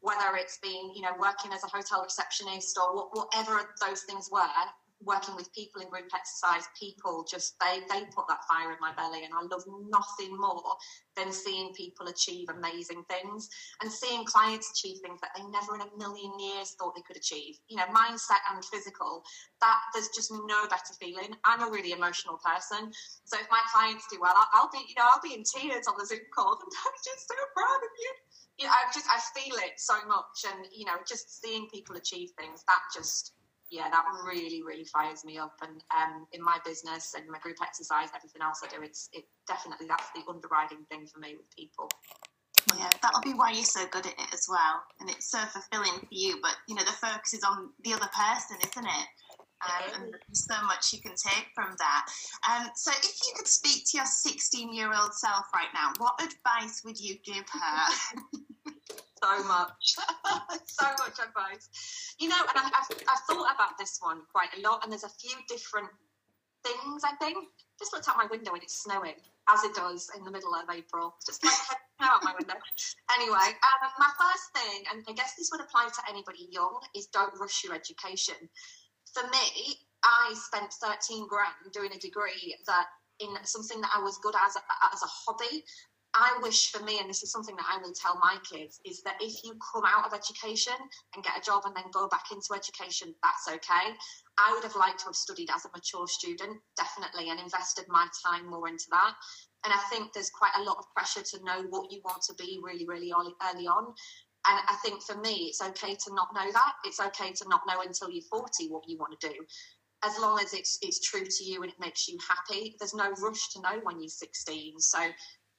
whether 0.00 0.34
it's 0.34 0.58
been 0.58 0.90
you 0.92 1.02
know 1.02 1.14
working 1.20 1.52
as 1.52 1.62
a 1.62 1.68
hotel 1.68 2.02
receptionist 2.02 2.76
or 2.82 3.06
whatever 3.14 3.70
those 3.80 4.02
things 4.02 4.28
were, 4.32 4.50
working 5.04 5.34
with 5.36 5.52
people 5.52 5.82
in 5.82 5.88
group 5.88 6.10
exercise, 6.14 6.68
people 6.78 7.26
just 7.28 7.54
they 7.60 7.80
they 7.90 8.04
put 8.14 8.28
that 8.28 8.44
fire 8.48 8.70
in 8.70 8.78
my 8.80 8.92
belly, 8.94 9.24
and 9.24 9.34
I 9.34 9.42
love 9.42 9.64
nothing 9.66 10.36
more 10.38 10.76
than 11.16 11.32
seeing 11.32 11.72
people 11.74 12.08
achieve 12.08 12.48
amazing 12.48 13.04
things 13.10 13.48
and 13.82 13.90
seeing 13.90 14.24
clients 14.24 14.70
achieve 14.70 14.98
things 15.02 15.20
that 15.20 15.30
they 15.36 15.42
never 15.44 15.74
in 15.74 15.82
a 15.82 15.90
million 15.98 16.32
years 16.38 16.74
thought 16.78 16.94
they 16.94 17.02
could 17.06 17.16
achieve. 17.16 17.56
You 17.68 17.76
know, 17.76 17.86
mindset 17.92 18.42
and 18.52 18.64
physical. 18.64 19.22
That 19.60 19.78
there's 19.92 20.08
just 20.14 20.32
no 20.32 20.66
better 20.68 20.94
feeling. 21.00 21.34
I'm 21.44 21.62
a 21.62 21.70
really 21.70 21.92
emotional 21.92 22.38
person, 22.42 22.90
so 23.24 23.38
if 23.38 23.46
my 23.50 23.60
clients 23.72 24.06
do 24.10 24.18
well, 24.20 24.34
I'll, 24.36 24.64
I'll 24.64 24.70
be 24.72 24.84
you 24.88 24.94
know 24.96 25.08
I'll 25.10 25.22
be 25.22 25.34
in 25.34 25.44
tears 25.44 25.86
on 25.86 25.94
the 25.98 26.06
Zoom 26.06 26.24
call, 26.34 26.58
and 26.58 26.72
I'm 26.86 26.98
just 27.04 27.28
so 27.28 27.36
proud 27.54 27.82
of 27.82 27.92
you. 27.98 28.12
You 28.58 28.64
know, 28.66 28.72
I 28.72 28.90
just 28.92 29.06
I 29.10 29.18
feel 29.38 29.56
it 29.56 29.78
so 29.78 29.94
much, 30.06 30.44
and 30.46 30.66
you 30.72 30.86
know, 30.86 30.96
just 31.06 31.42
seeing 31.42 31.68
people 31.68 31.96
achieve 31.96 32.30
things 32.38 32.64
that 32.66 32.80
just 32.94 33.32
yeah, 33.72 33.88
that 33.88 34.04
really, 34.22 34.62
really 34.62 34.84
fires 34.84 35.24
me 35.24 35.38
up. 35.38 35.56
And 35.62 35.82
um, 35.96 36.26
in 36.32 36.44
my 36.44 36.58
business 36.62 37.14
and 37.16 37.24
my 37.28 37.38
group 37.38 37.56
exercise, 37.62 38.08
everything 38.14 38.42
else 38.42 38.60
I 38.62 38.68
do, 38.68 38.82
it's 38.84 39.08
it 39.14 39.24
definitely 39.48 39.86
that's 39.88 40.12
the 40.14 40.20
underwriting 40.28 40.84
thing 40.90 41.06
for 41.06 41.18
me 41.18 41.34
with 41.34 41.48
people. 41.56 41.88
Yeah, 42.78 42.90
that'll 43.00 43.22
be 43.22 43.32
why 43.32 43.50
you're 43.50 43.64
so 43.64 43.86
good 43.90 44.06
at 44.06 44.12
it 44.12 44.32
as 44.32 44.46
well, 44.48 44.84
and 45.00 45.08
it's 45.10 45.30
so 45.30 45.38
fulfilling 45.38 45.98
for 46.00 46.12
you. 46.12 46.36
But 46.42 46.52
you 46.68 46.74
know, 46.74 46.84
the 46.84 46.92
focus 46.92 47.32
is 47.32 47.42
on 47.42 47.70
the 47.82 47.94
other 47.94 48.08
person, 48.12 48.58
isn't 48.60 48.86
it? 48.86 49.08
Um, 49.64 50.02
and 50.02 50.12
there's 50.12 50.44
so 50.44 50.62
much 50.66 50.92
you 50.92 51.00
can 51.00 51.14
take 51.16 51.46
from 51.54 51.74
that. 51.78 52.06
Um, 52.50 52.68
so, 52.74 52.90
if 52.92 53.16
you 53.24 53.32
could 53.36 53.48
speak 53.48 53.84
to 53.90 53.98
your 53.98 54.06
16 54.06 54.74
year 54.74 54.92
old 54.92 55.14
self 55.14 55.46
right 55.54 55.72
now, 55.72 55.92
what 55.96 56.20
advice 56.20 56.82
would 56.84 57.00
you 57.00 57.16
give 57.24 57.44
her? 57.48 58.22
so 59.22 59.44
much, 59.44 59.96
so 60.66 60.86
much 60.98 61.18
advice. 61.22 62.14
You 62.18 62.28
know, 62.28 62.40
and 62.40 62.58
I, 62.58 62.62
have 62.62 62.88
I've 62.90 63.24
thought 63.28 63.54
about 63.54 63.78
this 63.78 63.98
one 64.00 64.22
quite 64.32 64.50
a 64.58 64.60
lot, 64.66 64.82
and 64.82 64.90
there's 64.90 65.04
a 65.04 65.08
few 65.20 65.36
different 65.48 65.88
things. 66.64 67.02
I 67.04 67.14
think 67.16 67.38
just 67.78 67.92
looked 67.92 68.08
out 68.08 68.16
my 68.16 68.26
window 68.30 68.52
and 68.52 68.62
it's 68.62 68.82
snowing, 68.82 69.18
as 69.48 69.62
it 69.64 69.74
does 69.74 70.10
in 70.16 70.24
the 70.24 70.30
middle 70.30 70.54
of 70.54 70.68
April. 70.74 71.14
Just 71.24 71.44
like 71.44 71.54
out 72.00 72.24
my 72.24 72.34
window. 72.38 72.54
Anyway, 73.14 73.48
um, 73.54 73.90
my 73.98 74.10
first 74.18 74.50
thing, 74.54 74.82
and 74.92 75.04
I 75.08 75.12
guess 75.12 75.34
this 75.36 75.50
would 75.52 75.60
apply 75.60 75.88
to 75.88 76.02
anybody 76.10 76.48
young, 76.50 76.80
is 76.96 77.06
don't 77.06 77.32
rush 77.38 77.62
your 77.64 77.74
education. 77.74 78.34
For 79.14 79.22
me, 79.24 79.76
I 80.02 80.34
spent 80.34 80.72
13 80.72 81.28
grand 81.28 81.70
doing 81.72 81.92
a 81.94 81.98
degree 81.98 82.56
that 82.66 82.86
in 83.20 83.28
something 83.44 83.80
that 83.80 83.90
I 83.94 84.02
was 84.02 84.18
good 84.18 84.34
as 84.34 84.56
as 84.92 85.02
a 85.02 85.06
hobby 85.06 85.64
I 86.14 86.38
wish 86.42 86.70
for 86.70 86.82
me, 86.84 86.98
and 87.00 87.08
this 87.08 87.22
is 87.22 87.32
something 87.32 87.56
that 87.56 87.66
I 87.68 87.78
will 87.80 87.94
tell 87.94 88.18
my 88.18 88.36
kids, 88.44 88.80
is 88.84 89.02
that 89.02 89.16
if 89.20 89.42
you 89.44 89.56
come 89.72 89.84
out 89.86 90.06
of 90.06 90.12
education 90.12 90.74
and 91.14 91.24
get 91.24 91.38
a 91.38 91.40
job 91.40 91.62
and 91.64 91.74
then 91.74 91.90
go 91.90 92.06
back 92.08 92.24
into 92.30 92.52
education, 92.54 93.14
that's 93.22 93.48
okay. 93.48 93.96
I 94.36 94.52
would 94.52 94.62
have 94.62 94.76
liked 94.76 95.00
to 95.00 95.06
have 95.06 95.16
studied 95.16 95.48
as 95.54 95.64
a 95.64 95.70
mature 95.74 96.06
student, 96.06 96.60
definitely, 96.76 97.30
and 97.30 97.40
invested 97.40 97.86
my 97.88 98.08
time 98.24 98.50
more 98.50 98.68
into 98.68 98.84
that. 98.90 99.14
And 99.64 99.72
I 99.72 99.78
think 99.88 100.12
there's 100.12 100.30
quite 100.30 100.52
a 100.58 100.62
lot 100.62 100.76
of 100.78 100.84
pressure 100.94 101.22
to 101.22 101.44
know 101.44 101.64
what 101.70 101.90
you 101.90 102.02
want 102.04 102.22
to 102.28 102.34
be 102.34 102.60
really, 102.62 102.84
really 102.86 103.10
early 103.10 103.66
on. 103.66 103.94
And 104.44 104.60
I 104.68 104.76
think 104.84 105.02
for 105.02 105.16
me, 105.16 105.48
it's 105.48 105.62
okay 105.62 105.94
to 105.94 106.14
not 106.14 106.28
know 106.34 106.50
that. 106.52 106.72
It's 106.84 107.00
okay 107.00 107.32
to 107.32 107.48
not 107.48 107.62
know 107.66 107.80
until 107.80 108.10
you're 108.10 108.24
40 108.28 108.68
what 108.68 108.82
you 108.86 108.98
want 108.98 109.18
to 109.18 109.28
do 109.28 109.34
as 110.04 110.18
long 110.18 110.38
as 110.40 110.52
it's 110.52 110.78
it's 110.82 110.98
true 110.98 111.24
to 111.24 111.44
you 111.44 111.62
and 111.62 111.70
it 111.70 111.78
makes 111.78 112.08
you 112.08 112.18
happy. 112.28 112.74
There's 112.78 112.94
no 112.94 113.12
rush 113.22 113.50
to 113.50 113.60
know 113.60 113.80
when 113.84 114.00
you're 114.00 114.08
16. 114.08 114.80
So 114.80 114.98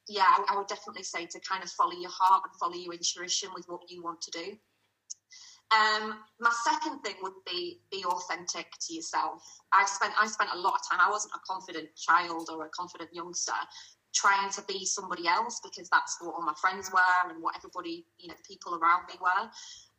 yeah, 0.07 0.25
I, 0.27 0.53
I, 0.53 0.57
would 0.57 0.67
definitely 0.67 1.03
say 1.03 1.25
to 1.25 1.39
kind 1.39 1.63
of 1.63 1.69
follow 1.71 1.93
your 1.93 2.11
heart 2.11 2.43
and 2.45 2.59
follow 2.59 2.75
your 2.75 2.93
intuition 2.93 3.49
with 3.55 3.65
what 3.67 3.81
you 3.89 4.03
want 4.03 4.21
to 4.21 4.31
do. 4.31 4.57
Um, 5.73 6.19
my 6.39 6.51
second 6.63 6.99
thing 6.99 7.15
would 7.21 7.39
be 7.47 7.79
be 7.89 8.03
authentic 8.05 8.67
to 8.81 8.93
yourself. 8.93 9.41
I 9.71 9.85
spent 9.85 10.13
I 10.19 10.27
spent 10.27 10.51
a 10.53 10.59
lot 10.59 10.75
of 10.75 10.81
time. 10.89 10.99
I 11.01 11.09
wasn't 11.09 11.33
a 11.35 11.41
confident 11.47 11.89
child 11.95 12.49
or 12.51 12.65
a 12.65 12.69
confident 12.69 13.09
youngster 13.13 13.57
trying 14.13 14.51
to 14.51 14.61
be 14.67 14.85
somebody 14.85 15.27
else 15.27 15.59
because 15.63 15.89
that's 15.89 16.17
what 16.21 16.35
all 16.35 16.45
my 16.45 16.53
friends 16.61 16.91
were 16.93 17.29
and 17.29 17.41
what 17.41 17.55
everybody 17.57 18.05
you 18.19 18.27
know 18.27 18.35
the 18.35 18.47
people 18.47 18.75
around 18.75 19.07
me 19.07 19.15
were. 19.19 19.49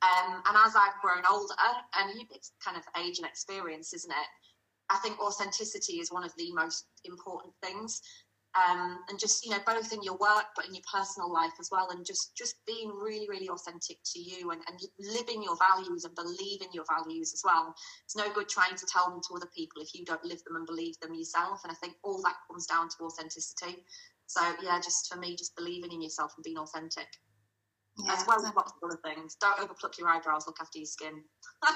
Um, 0.05 0.43
and 0.47 0.57
as 0.65 0.77
I've 0.77 1.01
grown 1.03 1.25
older, 1.29 1.55
and 1.97 2.11
it's 2.31 2.53
kind 2.65 2.77
of 2.77 2.85
age 3.03 3.19
and 3.19 3.27
experience, 3.27 3.95
isn't 3.95 4.13
it? 4.13 4.29
I 4.91 4.99
think 4.99 5.19
authenticity 5.19 5.95
is 5.95 6.13
one 6.13 6.25
of 6.25 6.33
the 6.37 6.53
most 6.53 6.85
important 7.05 7.55
things 7.63 8.03
um, 8.55 9.01
and 9.09 9.19
just 9.19 9.45
you 9.45 9.51
know 9.51 9.59
both 9.67 9.93
in 9.93 10.03
your 10.03 10.17
work 10.17 10.47
but 10.55 10.67
in 10.67 10.75
your 10.75 10.83
personal 10.93 11.33
life 11.33 11.53
as 11.59 11.69
well 11.73 11.89
and 11.91 12.07
just 12.07 12.37
just 12.37 12.55
being 12.67 12.89
really 12.91 13.29
really 13.29 13.49
authentic 13.49 13.99
to 14.05 14.21
you 14.21 14.51
and, 14.51 14.61
and 14.69 14.79
living 14.99 15.43
your 15.43 15.57
values 15.57 16.05
and 16.05 16.15
believing 16.15 16.69
your 16.73 16.85
values 16.89 17.33
as 17.35 17.43
well. 17.45 17.75
It's 18.05 18.17
no 18.17 18.33
good 18.33 18.49
trying 18.49 18.77
to 18.77 18.87
tell 18.87 19.11
them 19.11 19.21
to 19.29 19.35
other 19.37 19.51
people 19.57 19.83
if 19.83 19.95
you 19.95 20.05
don't 20.05 20.25
live 20.25 20.43
them 20.45 20.57
and 20.57 20.67
believe 20.67 20.99
them 21.01 21.15
yourself. 21.15 21.61
And 21.65 21.73
i 21.73 21.75
think 21.75 21.95
all 22.05 22.23
that 22.23 22.37
comes 22.49 22.67
down 22.67 22.89
to 22.89 23.05
authenticity. 23.05 23.85
So 24.27 24.41
yeah 24.63 24.81
just 24.81 25.13
for 25.13 25.19
me 25.19 25.37
just 25.37 25.57
believing 25.57 25.93
in 25.93 26.03
yourself 26.03 26.33
and 26.37 26.45
being 26.45 26.59
authentic. 26.59 27.09
Yeah, 28.05 28.15
as 28.15 28.25
well 28.27 28.45
as 28.45 28.55
lots 28.55 28.73
of 28.73 28.91
other 28.91 29.01
things. 29.05 29.37
Don't 29.41 29.59
overpluck 29.59 29.99
your 29.99 30.09
eyebrows 30.09 30.47
look 30.47 30.59
after 30.61 30.79
your 30.79 30.87
skin. 30.87 31.23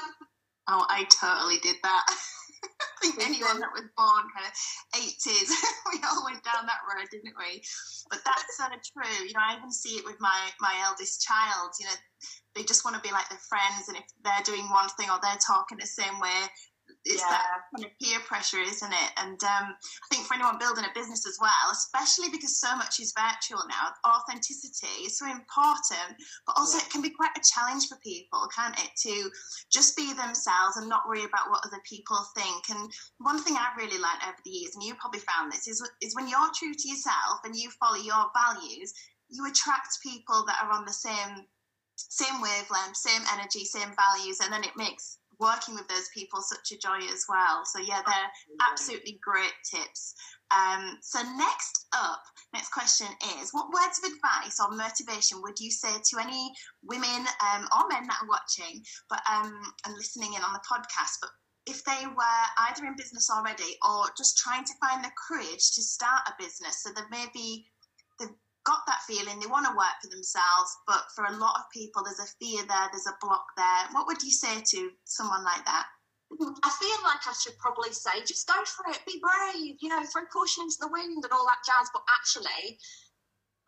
Oh 0.70 0.84
i 0.90 1.04
totally 1.04 1.56
did 1.62 1.76
that 1.82 2.04
I 2.68 2.94
think 3.00 3.22
anyone 3.22 3.60
that 3.60 3.72
was 3.72 3.86
born 3.94 4.24
kind 4.34 4.46
of 4.46 4.54
80s, 4.94 5.48
we 5.92 6.02
all 6.02 6.24
went 6.24 6.42
down 6.42 6.66
that 6.66 6.82
road, 6.86 7.06
didn't 7.10 7.38
we? 7.38 7.62
But 8.10 8.20
that's 8.24 8.58
sort 8.58 8.74
of 8.74 8.80
true. 8.82 9.26
You 9.26 9.34
know, 9.34 9.44
I 9.44 9.56
even 9.56 9.70
see 9.70 10.02
it 10.02 10.04
with 10.04 10.18
my, 10.18 10.50
my 10.60 10.74
eldest 10.84 11.22
child. 11.22 11.72
You 11.78 11.86
know, 11.86 11.98
they 12.54 12.62
just 12.64 12.84
want 12.84 12.96
to 12.96 13.06
be 13.06 13.14
like 13.14 13.28
their 13.28 13.42
friends, 13.48 13.88
and 13.88 13.96
if 13.96 14.04
they're 14.24 14.44
doing 14.44 14.66
one 14.70 14.88
thing 14.98 15.10
or 15.10 15.18
they're 15.22 15.38
talking 15.38 15.78
the 15.78 15.86
same 15.86 16.18
way, 16.18 16.50
it's 17.04 17.22
yeah. 17.22 17.30
that 17.30 17.46
kind 17.74 17.84
of 17.86 17.92
peer 18.02 18.20
pressure, 18.20 18.58
isn't 18.58 18.92
it? 18.92 19.10
And 19.16 19.38
um, 19.44 19.66
I 19.72 20.06
think 20.10 20.26
for 20.26 20.34
anyone 20.34 20.58
building 20.58 20.84
a 20.84 20.92
business 20.94 21.26
as 21.26 21.38
well, 21.40 21.72
especially 21.72 22.28
because 22.28 22.58
so 22.58 22.74
much 22.76 23.00
is 23.00 23.14
virtual 23.16 23.62
now, 23.68 23.94
authenticity 24.06 25.06
is 25.06 25.18
so 25.18 25.26
important. 25.26 26.18
But 26.46 26.58
also, 26.58 26.78
yeah. 26.78 26.84
it 26.84 26.90
can 26.90 27.02
be 27.02 27.10
quite 27.10 27.36
a 27.36 27.42
challenge 27.46 27.88
for 27.88 27.96
people, 28.02 28.48
can't 28.54 28.76
it, 28.78 28.90
to 29.08 29.30
just 29.72 29.96
be 29.96 30.12
themselves 30.12 30.76
and 30.76 30.88
not 30.88 31.06
worry 31.06 31.24
about 31.24 31.50
what 31.50 31.64
other 31.64 31.80
people 31.88 32.18
think. 32.36 32.68
And 32.70 32.90
one 33.18 33.42
thing 33.42 33.56
I've 33.56 33.78
really 33.78 33.98
learned 33.98 34.26
over 34.26 34.40
the 34.44 34.50
years, 34.50 34.74
and 34.74 34.82
you 34.82 34.94
probably 34.96 35.20
found 35.20 35.52
this, 35.52 35.68
is 35.68 35.82
is 36.02 36.14
when 36.14 36.28
you're 36.28 36.52
true 36.54 36.74
to 36.74 36.88
yourself 36.88 37.40
and 37.44 37.54
you 37.54 37.70
follow 37.78 37.98
your 37.98 38.26
values, 38.34 38.92
you 39.30 39.46
attract 39.46 40.02
people 40.02 40.44
that 40.46 40.60
are 40.62 40.72
on 40.72 40.84
the 40.84 40.92
same 40.92 41.46
same 41.98 42.40
wavelength, 42.40 42.96
same 42.96 43.22
energy, 43.32 43.64
same 43.64 43.90
values, 43.96 44.38
and 44.40 44.52
then 44.52 44.62
it 44.62 44.76
makes 44.76 45.18
working 45.40 45.74
with 45.74 45.88
those 45.88 46.08
people 46.14 46.40
such 46.40 46.72
a 46.72 46.78
joy 46.78 46.98
as 47.12 47.24
well. 47.28 47.64
So 47.64 47.80
yeah, 47.80 48.02
they're 48.04 48.32
absolutely 48.70 49.18
great 49.22 49.54
tips. 49.64 50.14
Um, 50.50 50.98
so 51.02 51.20
next 51.36 51.86
up, 51.92 52.22
next 52.54 52.70
question 52.70 53.08
is: 53.40 53.50
What 53.52 53.72
words 53.72 53.98
of 53.98 54.10
advice 54.12 54.58
or 54.60 54.74
motivation 54.74 55.42
would 55.42 55.58
you 55.60 55.70
say 55.70 55.92
to 55.92 56.20
any 56.20 56.52
women 56.82 57.26
um, 57.44 57.68
or 57.76 57.88
men 57.88 58.06
that 58.06 58.18
are 58.22 58.28
watching, 58.28 58.82
but 59.10 59.20
um, 59.30 59.60
and 59.84 59.94
listening 59.94 60.34
in 60.34 60.42
on 60.42 60.52
the 60.52 60.64
podcast, 60.64 61.20
but 61.20 61.30
if 61.66 61.84
they 61.84 62.06
were 62.06 62.44
either 62.68 62.86
in 62.86 62.96
business 62.96 63.28
already 63.30 63.76
or 63.86 64.06
just 64.16 64.38
trying 64.38 64.64
to 64.64 64.72
find 64.80 65.04
the 65.04 65.10
courage 65.28 65.72
to 65.74 65.82
start 65.82 66.22
a 66.26 66.32
business, 66.42 66.82
so 66.82 66.90
they 66.96 67.02
may 67.10 67.26
they've 67.34 67.66
got 68.68 68.84
that 68.84 69.00
feeling 69.08 69.40
they 69.40 69.48
want 69.48 69.64
to 69.64 69.72
work 69.72 69.96
for 70.04 70.12
themselves, 70.12 70.68
but 70.84 71.08
for 71.16 71.24
a 71.24 71.40
lot 71.40 71.56
of 71.56 71.72
people, 71.72 72.04
there's 72.04 72.20
a 72.20 72.36
fear 72.36 72.60
there, 72.68 72.88
there's 72.92 73.08
a 73.08 73.16
block 73.24 73.48
there. 73.56 73.88
What 73.96 74.06
would 74.06 74.20
you 74.20 74.30
say 74.30 74.60
to 74.60 74.92
someone 75.08 75.42
like 75.42 75.64
that? 75.64 75.88
Mm-hmm. 76.28 76.60
I 76.60 76.70
feel 76.76 77.00
like 77.08 77.24
I 77.24 77.32
should 77.32 77.56
probably 77.56 77.96
say, 77.96 78.20
just 78.28 78.44
go 78.44 78.60
for 78.68 78.92
it, 78.92 79.00
be 79.08 79.16
brave, 79.24 79.80
you 79.80 79.88
know, 79.88 80.04
throw 80.04 80.28
caution 80.28 80.68
into 80.68 80.76
the 80.84 80.92
wind 80.92 81.24
and 81.24 81.32
all 81.32 81.48
that 81.48 81.64
jazz. 81.64 81.88
But 81.96 82.04
actually, 82.12 82.76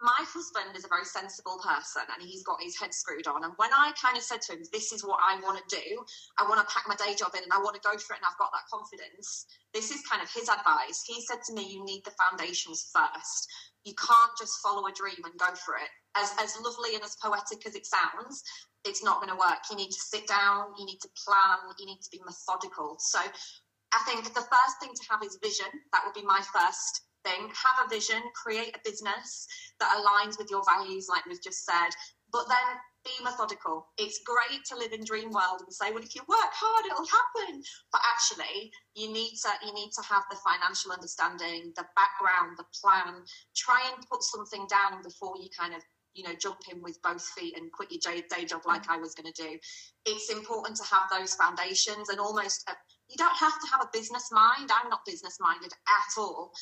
my 0.03 0.17
husband 0.25 0.77
is 0.77 0.85
a 0.85 0.89
very 0.89 1.05
sensible 1.05 1.61
person 1.63 2.03
and 2.09 2.21
he's 2.25 2.43
got 2.43 2.63
his 2.63 2.79
head 2.79 2.93
screwed 2.93 3.27
on. 3.27 3.45
And 3.45 3.53
when 3.57 3.73
I 3.73 3.93
kind 4.01 4.17
of 4.17 4.23
said 4.23 4.43
to 4.49 4.53
him, 4.55 4.63
This 4.73 4.93
is 4.93 5.05
what 5.05 5.21
I 5.23 5.41
want 5.41 5.61
to 5.61 5.77
do, 5.77 6.05
I 6.39 6.49
want 6.49 6.61
to 6.61 6.73
pack 6.73 6.89
my 6.89 6.97
day 6.97 7.15
job 7.15 7.33
in 7.37 7.45
and 7.45 7.53
I 7.53 7.59
want 7.59 7.77
to 7.77 7.85
go 7.85 7.97
for 7.97 8.15
it 8.15 8.21
and 8.21 8.29
I've 8.29 8.39
got 8.39 8.53
that 8.53 8.69
confidence, 8.73 9.47
this 9.73 9.91
is 9.91 10.03
kind 10.09 10.23
of 10.23 10.29
his 10.33 10.49
advice. 10.49 11.05
He 11.07 11.21
said 11.23 11.45
to 11.47 11.55
me, 11.55 11.69
You 11.69 11.85
need 11.85 12.05
the 12.05 12.17
foundations 12.17 12.91
first 12.93 13.49
you 13.85 13.95
can't 13.95 14.33
just 14.39 14.61
follow 14.63 14.87
a 14.87 14.93
dream 14.93 15.25
and 15.25 15.39
go 15.39 15.55
for 15.55 15.77
it. 15.77 15.89
As, 16.17 16.33
as 16.43 16.57
lovely 16.61 16.95
and 16.95 17.05
as 17.05 17.17
poetic 17.23 17.67
as 17.67 17.75
it 17.75 17.87
sounds, 17.87 18.43
it's 18.85 19.03
not 19.05 19.21
going 19.21 19.33
to 19.33 19.39
work. 19.39 19.65
You 19.71 19.77
need 19.77 19.91
to 19.91 20.01
sit 20.01 20.27
down, 20.27 20.73
you 20.79 20.85
need 20.85 21.01
to 21.01 21.09
plan, 21.25 21.59
you 21.79 21.87
need 21.87 22.01
to 22.03 22.11
be 22.11 22.21
methodical. 22.25 22.97
So 22.99 23.21
I 23.21 24.01
think 24.07 24.25
the 24.25 24.41
first 24.41 24.77
thing 24.81 24.91
to 24.93 25.05
have 25.11 25.23
is 25.23 25.39
vision. 25.43 25.71
That 25.93 26.03
would 26.05 26.15
be 26.15 26.27
my 26.27 26.41
first 26.53 27.03
thing. 27.25 27.49
Have 27.49 27.87
a 27.87 27.89
vision, 27.89 28.23
create 28.35 28.75
a 28.75 28.81
business 28.85 29.47
that 29.81 29.97
aligns 29.97 30.39
with 30.39 30.51
your 30.51 30.63
values, 30.65 31.07
like 31.09 31.27
we've 31.27 31.43
just 31.43 31.65
said. 31.65 31.91
But 32.33 32.49
then 32.49 32.79
be 33.05 33.11
methodical. 33.25 33.89
It's 33.99 34.21
great 34.25 34.65
to 34.69 34.77
live 34.77 34.93
in 34.93 35.05
dream 35.05 35.31
world 35.31 35.63
and 35.65 35.73
say, 35.73 35.91
well, 35.91 36.03
if 36.03 36.15
you 36.15 36.23
work 36.29 36.53
hard, 36.53 36.87
it'll 36.87 37.07
happen. 37.07 37.63
But 37.93 38.03
actually, 38.05 38.71
you 38.95 39.13
need 39.13 39.33
to 39.43 39.51
you 39.67 39.73
need 39.73 39.91
to 39.97 40.03
have 40.03 40.25
the 40.31 40.37
financial 40.37 40.93
understanding, 40.93 41.73
the 41.77 41.87
background, 41.97 42.59
the 42.59 42.69
plan. 42.77 43.25
Try 43.57 43.91
and 43.93 44.05
put 44.11 44.23
something 44.23 44.67
down 44.69 45.03
before 45.03 45.37
you 45.39 45.49
kind 45.57 45.75
of 45.75 45.83
you 46.15 46.25
know 46.25 46.35
jump 46.41 46.59
in 46.71 46.83
with 46.83 47.01
both 47.03 47.23
feet 47.23 47.57
and 47.57 47.73
quit 47.73 47.91
your 47.91 48.01
day 48.03 48.45
job 48.45 48.63
like 48.67 48.91
I 48.91 48.99
was 48.99 49.15
going 49.15 49.33
to 49.33 49.43
do. 49.43 49.59
It's 50.05 50.31
important 50.31 50.77
to 50.77 50.85
have 50.85 51.09
those 51.11 51.35
foundations 51.35 52.09
and 52.09 52.21
almost. 52.21 52.69
A, 52.69 52.73
you 53.09 53.17
don't 53.17 53.37
have 53.37 53.59
to 53.61 53.67
have 53.73 53.83
a 53.83 53.91
business 53.93 54.31
mind. 54.31 54.71
I'm 54.71 54.89
not 54.89 55.05
business 55.05 55.39
minded 55.41 55.73
at 55.73 56.21
all 56.21 56.53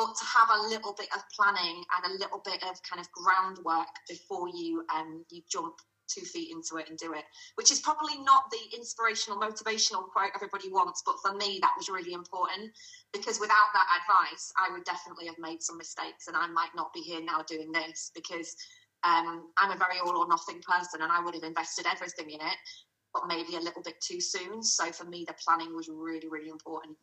but 0.00 0.16
to 0.16 0.24
have 0.24 0.48
a 0.48 0.62
little 0.68 0.94
bit 0.96 1.08
of 1.14 1.20
planning 1.36 1.84
and 1.92 2.02
a 2.08 2.18
little 2.18 2.40
bit 2.42 2.62
of 2.64 2.80
kind 2.82 2.98
of 2.98 3.12
groundwork 3.12 3.92
before 4.08 4.48
you 4.48 4.82
um 4.94 5.22
you 5.30 5.42
jump 5.52 5.74
two 6.08 6.22
feet 6.22 6.50
into 6.50 6.76
it 6.76 6.88
and 6.88 6.98
do 6.98 7.12
it 7.12 7.22
which 7.54 7.70
is 7.70 7.80
probably 7.80 8.16
not 8.24 8.50
the 8.50 8.76
inspirational 8.76 9.38
motivational 9.38 10.08
quote 10.08 10.32
everybody 10.34 10.70
wants 10.70 11.02
but 11.04 11.14
for 11.22 11.36
me 11.36 11.58
that 11.60 11.74
was 11.76 11.88
really 11.88 12.14
important 12.14 12.72
because 13.12 13.38
without 13.38 13.68
that 13.74 13.86
advice 14.00 14.50
i 14.58 14.72
would 14.72 14.84
definitely 14.84 15.26
have 15.26 15.38
made 15.38 15.62
some 15.62 15.76
mistakes 15.76 16.26
and 16.26 16.36
i 16.36 16.46
might 16.48 16.74
not 16.74 16.92
be 16.94 17.00
here 17.00 17.22
now 17.22 17.44
doing 17.46 17.70
this 17.70 18.10
because 18.14 18.56
um, 19.04 19.52
i'm 19.58 19.70
a 19.70 19.78
very 19.78 20.00
all 20.00 20.16
or 20.16 20.26
nothing 20.28 20.60
person 20.66 21.02
and 21.02 21.12
i 21.12 21.22
would 21.22 21.34
have 21.34 21.44
invested 21.44 21.86
everything 21.86 22.30
in 22.30 22.40
it 22.40 22.58
but 23.12 23.28
maybe 23.28 23.56
a 23.56 23.60
little 23.60 23.82
bit 23.82 24.00
too 24.00 24.20
soon. 24.20 24.62
So 24.62 24.92
for 24.92 25.02
me 25.02 25.24
the 25.26 25.34
planning 25.44 25.74
was 25.74 25.88
really 25.92 26.28
really 26.28 26.48
important 26.48 26.96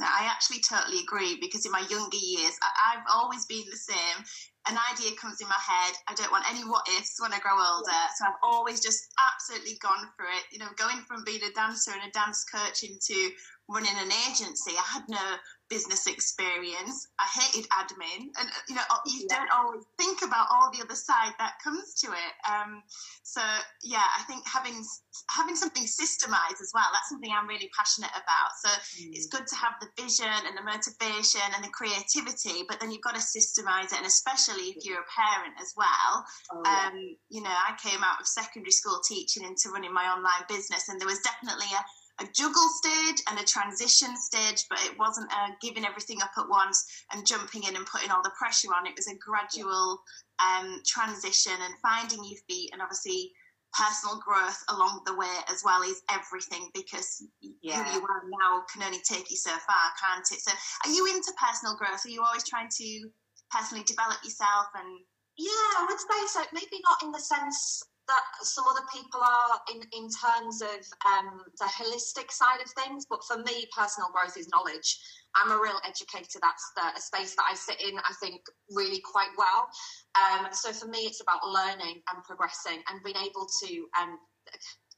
I 0.00 0.26
actually 0.26 0.58
totally 0.60 1.00
agree 1.00 1.38
because 1.40 1.64
in 1.64 1.70
my 1.70 1.86
younger 1.88 2.16
years, 2.16 2.54
I, 2.62 2.96
have 2.98 3.06
always 3.12 3.46
been 3.46 3.64
the 3.70 3.76
same. 3.76 4.24
An 4.66 4.78
idea 4.90 5.14
comes 5.14 5.40
in 5.40 5.48
my 5.48 5.60
head. 5.60 5.94
I 6.08 6.14
don't 6.14 6.32
want 6.32 6.50
any 6.50 6.66
what 6.66 6.88
ifs 6.98 7.20
when 7.20 7.32
I 7.32 7.38
grow 7.38 7.54
older. 7.54 7.92
Yeah. 7.92 8.08
So 8.18 8.26
I've 8.26 8.42
always 8.42 8.80
just 8.80 9.12
absolutely 9.20 9.78
gone 9.78 10.08
for 10.16 10.26
it. 10.26 10.50
You 10.50 10.58
know, 10.58 10.72
going 10.76 11.04
from 11.06 11.22
being 11.24 11.42
a 11.44 11.52
dancer 11.52 11.92
and 11.92 12.08
a 12.08 12.10
dance 12.10 12.44
coach 12.44 12.82
into 12.82 13.30
running 13.68 13.94
an 13.96 14.10
agency, 14.30 14.72
I 14.74 14.86
had 14.98 15.04
no 15.08 15.36
business 15.68 16.06
experience. 16.06 17.08
I 17.18 17.26
hated 17.40 17.68
admin, 17.70 18.30
and 18.36 18.48
uh, 18.48 18.62
you 18.68 18.74
know 18.74 18.82
you 19.06 19.26
yeah. 19.28 19.36
don't 19.36 19.52
always 19.52 19.84
think 19.98 20.22
about 20.22 20.46
all 20.50 20.70
the 20.72 20.82
other 20.84 20.94
side 20.94 21.32
that 21.38 21.54
comes 21.62 21.94
to 22.04 22.12
it. 22.12 22.32
Um, 22.46 22.82
so 23.22 23.40
yeah, 23.82 24.04
I 24.18 24.22
think 24.24 24.46
having 24.46 24.84
having 25.30 25.56
something 25.56 25.84
systemized 25.84 26.60
as 26.60 26.72
well. 26.74 26.88
That's 26.92 27.08
something 27.08 27.30
I'm 27.30 27.48
really 27.48 27.70
passionate 27.76 28.12
about. 28.12 28.50
So 28.60 28.70
mm. 28.70 29.10
it's 29.12 29.26
good 29.26 29.46
to 29.46 29.56
have 29.56 29.74
the 29.80 29.88
vision 30.00 30.30
and 30.46 30.56
the 30.56 30.64
motivation 30.64 31.44
and 31.54 31.64
the 31.64 31.72
creativity, 31.72 32.64
but 32.68 32.80
then 32.80 32.90
you've 32.90 33.06
got 33.06 33.14
to 33.14 33.24
systemize 33.24 33.92
it, 33.92 33.98
and 33.98 34.06
especially 34.06 34.74
if 34.74 34.84
you're 34.84 35.00
a 35.00 35.10
parent 35.10 35.54
as 35.60 35.72
well. 35.76 36.24
Oh, 36.52 36.62
yeah. 36.64 36.90
um, 36.92 36.96
you 37.30 37.42
know, 37.42 37.52
I 37.52 37.74
came 37.80 38.02
out 38.02 38.20
of 38.20 38.26
secondary 38.26 38.72
school 38.72 39.00
teaching 39.06 39.44
into 39.44 39.70
running 39.70 39.92
my 39.92 40.06
online 40.12 40.44
business, 40.48 40.88
and 40.88 41.00
there 41.00 41.08
was 41.08 41.20
definitely 41.20 41.70
a 41.72 41.82
a 42.20 42.26
juggle 42.34 42.68
stage 42.68 43.22
and 43.28 43.40
a 43.40 43.44
transition 43.44 44.16
stage, 44.16 44.66
but 44.70 44.78
it 44.84 44.98
wasn't 44.98 45.30
a 45.32 45.50
giving 45.60 45.84
everything 45.84 46.22
up 46.22 46.32
at 46.38 46.48
once 46.48 46.84
and 47.12 47.26
jumping 47.26 47.64
in 47.64 47.76
and 47.76 47.86
putting 47.86 48.10
all 48.10 48.22
the 48.22 48.34
pressure 48.38 48.68
on. 48.74 48.86
It 48.86 48.94
was 48.96 49.08
a 49.08 49.18
gradual 49.18 49.98
um, 50.38 50.80
transition 50.86 51.52
and 51.60 51.74
finding 51.82 52.22
your 52.22 52.38
feet, 52.48 52.70
and 52.72 52.80
obviously 52.80 53.32
personal 53.74 54.22
growth 54.22 54.62
along 54.70 55.02
the 55.04 55.16
way 55.16 55.34
as 55.50 55.62
well 55.64 55.82
is 55.82 56.02
everything 56.08 56.70
because 56.74 57.26
yeah. 57.60 57.82
who 57.82 57.98
you 57.98 58.06
are 58.06 58.22
now 58.30 58.62
can 58.72 58.84
only 58.84 59.02
take 59.02 59.30
you 59.30 59.36
so 59.36 59.50
far, 59.50 59.84
can't 59.98 60.26
it? 60.30 60.40
So, 60.40 60.52
are 60.84 60.92
you 60.92 61.06
into 61.06 61.32
personal 61.34 61.76
growth? 61.76 62.06
Are 62.06 62.10
you 62.10 62.22
always 62.22 62.46
trying 62.48 62.68
to 62.70 63.10
personally 63.50 63.84
develop 63.84 64.22
yourself 64.22 64.66
and? 64.74 65.00
Yeah, 65.36 65.50
I 65.50 65.86
would 65.88 65.98
say 65.98 66.26
so. 66.28 66.46
Maybe 66.52 66.78
not 66.84 67.02
in 67.02 67.10
the 67.10 67.18
sense 67.18 67.82
that 68.08 68.24
some 68.42 68.64
other 68.68 68.84
people 68.92 69.20
are 69.20 69.60
in, 69.72 69.80
in 69.96 70.08
terms 70.12 70.60
of 70.60 70.80
um, 71.06 71.40
the 71.58 71.64
holistic 71.64 72.30
side 72.30 72.60
of 72.60 72.70
things. 72.72 73.06
But 73.08 73.24
for 73.24 73.38
me, 73.38 73.66
personal 73.76 74.10
growth 74.12 74.36
is 74.36 74.48
knowledge. 74.48 74.98
I'm 75.34 75.50
a 75.50 75.60
real 75.60 75.80
educator. 75.86 76.38
That's 76.40 76.66
the, 76.76 76.98
a 76.98 77.00
space 77.00 77.34
that 77.36 77.46
I 77.50 77.54
sit 77.54 77.80
in, 77.80 77.98
I 77.98 78.12
think, 78.20 78.42
really 78.70 79.00
quite 79.00 79.32
well. 79.36 79.68
Um, 80.14 80.52
so 80.52 80.72
for 80.72 80.86
me, 80.86 81.00
it's 81.08 81.20
about 81.20 81.46
learning 81.46 82.02
and 82.12 82.22
progressing 82.24 82.82
and 82.90 83.02
being 83.02 83.16
able 83.16 83.46
to 83.64 83.70
um, 84.00 84.18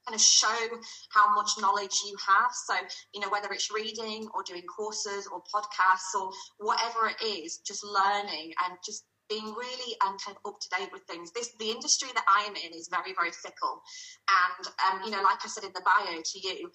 kind 0.07 0.14
of 0.14 0.21
show 0.21 0.66
how 1.11 1.35
much 1.35 1.51
knowledge 1.61 1.95
you 2.07 2.16
have. 2.27 2.51
So, 2.66 2.75
you 3.14 3.21
know, 3.21 3.29
whether 3.29 3.53
it's 3.53 3.73
reading 3.73 4.29
or 4.35 4.42
doing 4.42 4.62
courses 4.62 5.29
or 5.33 5.42
podcasts 5.53 6.14
or 6.19 6.31
whatever 6.59 7.09
it 7.09 7.25
is, 7.25 7.59
just 7.66 7.85
learning 7.85 8.53
and 8.64 8.79
just 8.85 9.05
being 9.29 9.55
really 9.55 9.97
um, 10.07 10.17
kind 10.19 10.37
of 10.37 10.53
up 10.53 10.61
to 10.61 10.69
date 10.79 10.91
with 10.93 11.03
things. 11.05 11.33
This 11.33 11.53
the 11.59 11.71
industry 11.71 12.09
that 12.15 12.25
I 12.29 12.45
am 12.45 12.55
in 12.57 12.73
is 12.77 12.89
very 12.89 13.15
very 13.15 13.33
fickle, 13.33 13.83
and 14.29 14.62
um, 14.87 15.05
you 15.05 15.11
know, 15.11 15.23
like 15.23 15.45
I 15.45 15.49
said 15.49 15.65
in 15.65 15.73
the 15.75 15.83
bio 15.85 16.21
to 16.23 16.39
you, 16.39 16.71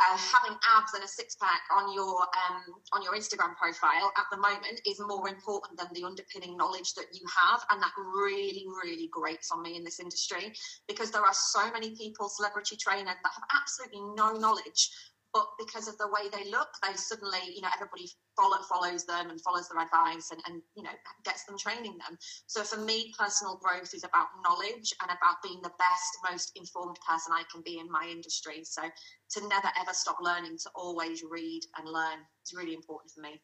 uh, 0.00 0.16
having 0.16 0.56
abs 0.78 0.94
and 0.94 1.02
a 1.02 1.08
six 1.08 1.34
pack 1.36 1.62
on 1.74 1.92
your 1.92 2.22
um, 2.22 2.62
on 2.92 3.02
your 3.02 3.14
Instagram 3.14 3.56
profile 3.56 4.12
at 4.16 4.26
the 4.30 4.36
moment 4.36 4.80
is 4.86 5.00
more 5.00 5.28
important 5.28 5.78
than 5.78 5.88
the 5.92 6.04
underpinning 6.04 6.56
knowledge 6.56 6.94
that 6.94 7.06
you 7.12 7.26
have, 7.26 7.64
and 7.70 7.82
that 7.82 7.92
really 7.98 8.66
really 8.82 9.08
grates 9.10 9.50
on 9.50 9.62
me 9.62 9.76
in 9.76 9.84
this 9.84 9.98
industry 9.98 10.52
because 10.86 11.10
there 11.10 11.22
are 11.22 11.34
so 11.34 11.70
many 11.72 11.96
people, 11.96 12.28
celebrity 12.28 12.76
trainers, 12.76 13.18
that 13.22 13.32
have 13.34 13.48
absolutely 13.54 14.00
no 14.14 14.32
knowledge 14.32 14.90
but 15.38 15.54
because 15.64 15.86
of 15.86 15.96
the 15.98 16.08
way 16.08 16.26
they 16.32 16.50
look, 16.50 16.66
they 16.82 16.94
suddenly, 16.94 17.54
you 17.54 17.62
know, 17.62 17.70
everybody 17.72 18.10
follow, 18.36 18.58
follows 18.68 19.06
them 19.06 19.30
and 19.30 19.40
follows 19.40 19.68
their 19.68 19.80
advice 19.80 20.32
and, 20.32 20.42
and, 20.48 20.60
you 20.74 20.82
know, 20.82 20.90
gets 21.24 21.44
them 21.44 21.56
training 21.56 21.94
them. 21.94 22.18
So 22.48 22.64
for 22.64 22.80
me, 22.80 23.14
personal 23.16 23.60
growth 23.62 23.94
is 23.94 24.02
about 24.02 24.34
knowledge 24.42 24.92
and 25.00 25.06
about 25.06 25.38
being 25.44 25.60
the 25.62 25.70
best, 25.78 26.10
most 26.28 26.50
informed 26.56 26.98
person 27.08 27.32
I 27.32 27.44
can 27.52 27.62
be 27.62 27.78
in 27.78 27.88
my 27.88 28.08
industry. 28.10 28.64
So 28.64 28.82
to 28.82 29.48
never 29.48 29.70
ever 29.80 29.92
stop 29.92 30.18
learning, 30.20 30.58
to 30.64 30.70
always 30.74 31.22
read 31.22 31.62
and 31.78 31.86
learn 31.86 32.18
is 32.44 32.56
really 32.56 32.74
important 32.74 33.12
for 33.12 33.20
me. 33.20 33.40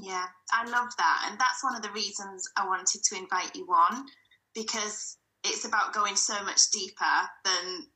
Yeah, 0.00 0.26
I 0.52 0.62
love 0.70 0.94
that. 0.96 1.26
And 1.28 1.40
that's 1.40 1.64
one 1.64 1.74
of 1.74 1.82
the 1.82 1.90
reasons 1.90 2.46
I 2.56 2.68
wanted 2.68 3.02
to 3.02 3.18
invite 3.18 3.56
you 3.56 3.66
on 3.66 4.06
because 4.54 5.18
it's 5.42 5.64
about 5.64 5.92
going 5.92 6.14
so 6.14 6.40
much 6.44 6.70
deeper 6.70 7.18
than 7.44 7.88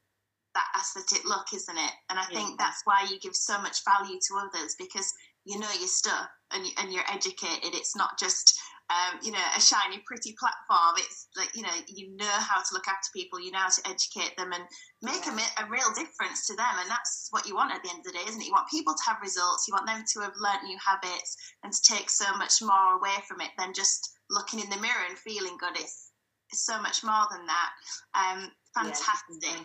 that 0.94 1.00
aesthetic 1.00 1.26
look, 1.26 1.46
isn't 1.55 1.79
it? 1.79 1.92
And 2.09 2.18
I 2.18 2.24
think 2.24 2.59
that's 2.59 2.83
why 2.85 3.07
you 3.11 3.18
give 3.20 3.35
so 3.35 3.61
much 3.61 3.85
value 3.85 4.18
to 4.18 4.38
others 4.38 4.74
because 4.79 5.12
you 5.44 5.59
know 5.59 5.70
your 5.79 5.88
stuff 5.88 6.29
and, 6.53 6.66
you, 6.66 6.72
and 6.79 6.92
you're 6.92 7.09
educated. 7.11 7.74
It's 7.74 7.96
not 7.96 8.18
just 8.18 8.59
um, 8.90 9.20
you 9.22 9.31
know, 9.31 9.46
a 9.57 9.61
shiny, 9.61 10.03
pretty 10.05 10.35
platform. 10.35 10.98
It's 10.98 11.29
like, 11.37 11.55
you 11.55 11.62
know, 11.62 11.76
you 11.87 12.11
know 12.16 12.38
how 12.42 12.59
to 12.59 12.74
look 12.74 12.88
after 12.88 13.07
people, 13.14 13.38
you 13.38 13.53
know 13.53 13.62
how 13.62 13.70
to 13.70 13.88
educate 13.88 14.35
them 14.37 14.50
and 14.53 14.64
make 15.00 15.24
yeah. 15.26 15.38
a, 15.62 15.64
a, 15.64 15.70
real 15.70 15.94
difference 15.94 16.46
to 16.48 16.57
them. 16.57 16.74
And 16.74 16.90
that's 16.90 17.29
what 17.31 17.46
you 17.46 17.55
want 17.55 17.72
at 17.72 17.85
the 17.85 17.90
end 17.90 18.00
of 18.00 18.11
the 18.11 18.18
day, 18.18 18.26
isn't 18.26 18.40
it? 18.40 18.46
You 18.46 18.53
want 18.53 18.68
people 18.68 18.94
to 18.94 19.07
have 19.07 19.22
results, 19.22 19.68
you 19.68 19.74
want 19.74 19.87
them 19.87 20.03
to 20.03 20.20
have 20.26 20.35
learnt 20.42 20.64
new 20.64 20.76
habits 20.85 21.37
and 21.62 21.72
to 21.72 21.83
take 21.87 22.11
so 22.11 22.26
much 22.37 22.59
more 22.61 22.98
away 22.98 23.14
from 23.29 23.40
it 23.40 23.55
than 23.57 23.72
just 23.72 24.11
looking 24.29 24.59
in 24.59 24.70
the 24.70 24.83
mirror 24.83 25.07
and 25.09 25.16
feeling 25.18 25.57
good. 25.61 25.79
It's, 25.79 26.11
it's 26.50 26.66
so 26.66 26.83
much 26.83 27.05
more 27.05 27.31
than 27.31 27.46
that. 27.46 27.70
Um, 28.18 28.50
fantastic. 28.74 29.42
Yeah, 29.42 29.61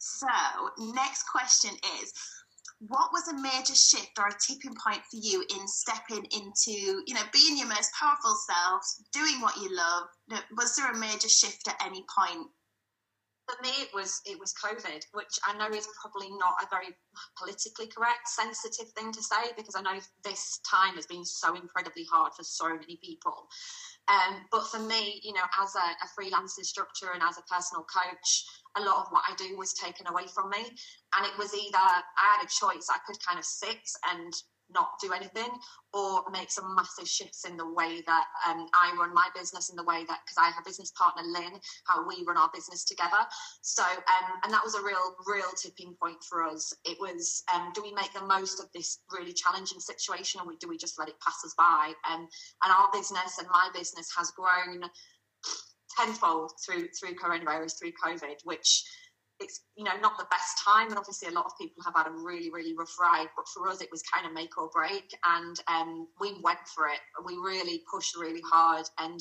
so, 0.00 0.28
next 0.78 1.24
question 1.24 1.70
is 2.02 2.12
what 2.80 3.10
was 3.12 3.26
a 3.28 3.40
major 3.40 3.74
shift 3.74 4.12
or 4.18 4.28
a 4.28 4.38
tipping 4.46 4.74
point 4.84 5.02
for 5.10 5.18
you 5.20 5.44
in 5.50 5.66
stepping 5.66 6.24
into 6.30 7.02
you 7.06 7.14
know 7.14 7.22
being 7.32 7.58
your 7.58 7.66
most 7.66 7.90
powerful 7.98 8.36
self 8.46 8.82
doing 9.12 9.40
what 9.40 9.56
you 9.56 9.68
love 9.74 10.04
was 10.56 10.76
there 10.76 10.90
a 10.92 10.96
major 10.96 11.28
shift 11.28 11.66
at 11.66 11.74
any 11.84 12.04
point 12.16 12.46
for 13.48 13.62
me 13.62 13.70
it 13.80 13.88
was 13.94 14.20
it 14.26 14.38
was 14.38 14.52
covid 14.52 15.00
which 15.12 15.38
i 15.46 15.56
know 15.56 15.74
is 15.74 15.88
probably 16.00 16.28
not 16.36 16.54
a 16.62 16.66
very 16.70 16.94
politically 17.38 17.86
correct 17.86 18.28
sensitive 18.28 18.92
thing 18.92 19.10
to 19.10 19.22
say 19.22 19.50
because 19.56 19.74
i 19.74 19.80
know 19.80 19.98
this 20.22 20.60
time 20.68 20.94
has 20.94 21.06
been 21.06 21.24
so 21.24 21.54
incredibly 21.54 22.04
hard 22.12 22.32
for 22.34 22.44
so 22.44 22.68
many 22.68 22.98
people 23.02 23.48
um, 24.08 24.40
but 24.52 24.66
for 24.68 24.78
me 24.78 25.20
you 25.24 25.32
know 25.32 25.48
as 25.62 25.74
a, 25.74 25.88
a 26.04 26.08
freelance 26.14 26.58
instructor 26.58 27.12
and 27.12 27.22
as 27.22 27.38
a 27.38 27.42
personal 27.42 27.84
coach 27.84 28.44
a 28.76 28.84
lot 28.84 29.06
of 29.06 29.06
what 29.10 29.24
I 29.28 29.34
do 29.36 29.56
was 29.56 29.72
taken 29.72 30.06
away 30.06 30.24
from 30.32 30.50
me. 30.50 30.60
And 31.16 31.26
it 31.26 31.36
was 31.38 31.54
either 31.54 31.78
I 31.78 32.02
had 32.16 32.44
a 32.44 32.48
choice, 32.48 32.88
I 32.90 32.98
could 33.06 33.16
kind 33.24 33.38
of 33.38 33.44
sit 33.44 33.82
and 34.10 34.32
not 34.72 34.90
do 35.00 35.12
anything 35.12 35.48
or 35.92 36.22
make 36.30 36.50
some 36.50 36.74
massive 36.74 37.08
shifts 37.08 37.44
in 37.44 37.56
the 37.56 37.66
way 37.66 38.02
that 38.06 38.24
um, 38.48 38.66
I 38.74 38.94
run 38.98 39.14
my 39.14 39.28
business 39.34 39.70
in 39.70 39.76
the 39.76 39.84
way 39.84 40.04
that 40.08 40.20
because 40.24 40.38
I 40.38 40.46
have 40.46 40.60
a 40.60 40.64
business 40.68 40.92
partner 40.92 41.22
Lynn 41.24 41.58
how 41.86 42.06
we 42.06 42.24
run 42.26 42.36
our 42.36 42.50
business 42.52 42.84
together. 42.84 43.24
So 43.62 43.82
um, 43.82 44.40
and 44.44 44.52
that 44.52 44.64
was 44.64 44.74
a 44.74 44.82
real 44.82 45.16
real 45.26 45.50
tipping 45.60 45.94
point 46.00 46.18
for 46.28 46.44
us. 46.44 46.72
It 46.84 46.98
was 47.00 47.42
um, 47.54 47.72
do 47.74 47.82
we 47.82 47.92
make 47.92 48.12
the 48.12 48.24
most 48.24 48.60
of 48.60 48.66
this 48.74 49.00
really 49.10 49.32
challenging 49.32 49.80
situation 49.80 50.40
or 50.44 50.52
do 50.60 50.68
we 50.68 50.76
just 50.76 50.98
let 50.98 51.08
it 51.08 51.20
pass 51.24 51.42
us 51.44 51.54
by? 51.56 51.92
Um, 52.10 52.28
and 52.62 52.72
our 52.72 52.88
business 52.92 53.38
and 53.38 53.48
my 53.50 53.68
business 53.74 54.08
has 54.16 54.30
grown 54.32 54.82
tenfold 55.98 56.52
through 56.64 56.88
through 56.98 57.14
coronavirus, 57.14 57.78
through 57.78 57.92
COVID, 58.04 58.36
which 58.44 58.84
it's 59.40 59.60
you 59.76 59.84
know 59.84 59.96
not 60.00 60.18
the 60.18 60.26
best 60.30 60.62
time, 60.64 60.88
and 60.88 60.98
obviously 60.98 61.28
a 61.28 61.32
lot 61.32 61.46
of 61.46 61.52
people 61.58 61.82
have 61.84 61.94
had 61.94 62.06
a 62.06 62.10
really 62.10 62.50
really 62.50 62.74
rough 62.76 62.94
ride. 63.00 63.28
But 63.36 63.46
for 63.48 63.68
us, 63.68 63.80
it 63.80 63.88
was 63.90 64.02
kind 64.02 64.26
of 64.26 64.32
make 64.32 64.56
or 64.58 64.68
break, 64.68 65.10
and 65.24 65.58
um, 65.68 66.08
we 66.20 66.34
went 66.42 66.66
for 66.74 66.88
it. 66.88 67.00
We 67.24 67.34
really 67.34 67.82
pushed 67.90 68.16
really 68.16 68.42
hard, 68.50 68.86
and 68.98 69.20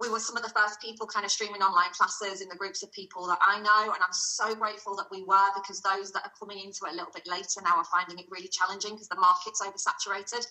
we 0.00 0.10
were 0.10 0.20
some 0.20 0.36
of 0.36 0.42
the 0.42 0.50
first 0.50 0.80
people 0.80 1.06
kind 1.06 1.24
of 1.24 1.30
streaming 1.30 1.62
online 1.62 1.90
classes 1.92 2.42
in 2.42 2.48
the 2.48 2.56
groups 2.56 2.82
of 2.82 2.92
people 2.92 3.26
that 3.26 3.38
I 3.40 3.60
know, 3.60 3.92
and 3.92 4.02
I'm 4.02 4.12
so 4.12 4.54
grateful 4.54 4.94
that 4.96 5.06
we 5.10 5.22
were 5.24 5.48
because 5.54 5.80
those 5.80 6.12
that 6.12 6.24
are 6.24 6.32
coming 6.38 6.58
into 6.58 6.84
it 6.86 6.92
a 6.92 6.96
little 6.96 7.12
bit 7.14 7.26
later 7.26 7.60
now 7.64 7.76
are 7.76 7.88
finding 7.92 8.18
it 8.18 8.26
really 8.30 8.48
challenging 8.48 8.92
because 8.92 9.08
the 9.08 9.16
market's 9.16 9.62
oversaturated. 9.62 10.44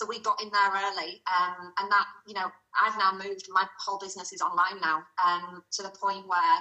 So 0.00 0.06
we 0.06 0.20
got 0.20 0.40
in 0.42 0.48
there 0.50 0.72
early, 0.72 1.20
um, 1.28 1.72
and 1.78 1.90
that 1.90 2.06
you 2.26 2.34
know 2.34 2.50
I've 2.80 2.96
now 2.96 3.12
moved. 3.12 3.48
My 3.50 3.66
whole 3.84 3.98
business 3.98 4.32
is 4.32 4.40
online 4.40 4.80
now, 4.80 5.02
um, 5.24 5.62
to 5.72 5.82
the 5.82 5.90
point 5.90 6.26
where 6.26 6.56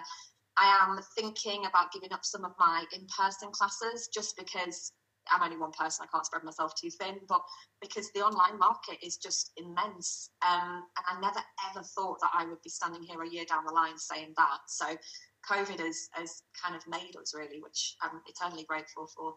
I 0.59 0.87
am 0.89 0.99
thinking 1.15 1.65
about 1.65 1.91
giving 1.93 2.11
up 2.11 2.25
some 2.25 2.43
of 2.43 2.51
my 2.59 2.83
in-person 2.93 3.51
classes 3.51 4.09
just 4.13 4.35
because 4.37 4.91
I'm 5.31 5.43
only 5.43 5.57
one 5.57 5.71
person. 5.71 6.05
I 6.05 6.11
can't 6.11 6.25
spread 6.25 6.43
myself 6.43 6.73
too 6.75 6.89
thin, 6.89 7.19
but 7.27 7.41
because 7.81 8.11
the 8.11 8.21
online 8.21 8.57
market 8.57 8.97
is 9.03 9.17
just 9.17 9.51
immense, 9.57 10.31
um, 10.41 10.83
and 10.97 11.05
I 11.07 11.21
never 11.21 11.39
ever 11.69 11.83
thought 11.83 12.19
that 12.21 12.31
I 12.33 12.45
would 12.45 12.61
be 12.63 12.69
standing 12.69 13.03
here 13.03 13.21
a 13.21 13.29
year 13.29 13.45
down 13.45 13.65
the 13.65 13.73
line 13.73 13.97
saying 13.97 14.33
that. 14.37 14.59
So 14.67 14.85
COVID 15.49 15.79
has 15.79 16.09
has 16.13 16.43
kind 16.61 16.75
of 16.75 16.81
made 16.87 17.15
us 17.19 17.33
really, 17.35 17.61
which 17.61 17.95
I'm 18.01 18.21
eternally 18.27 18.65
grateful 18.67 19.07
for. 19.15 19.35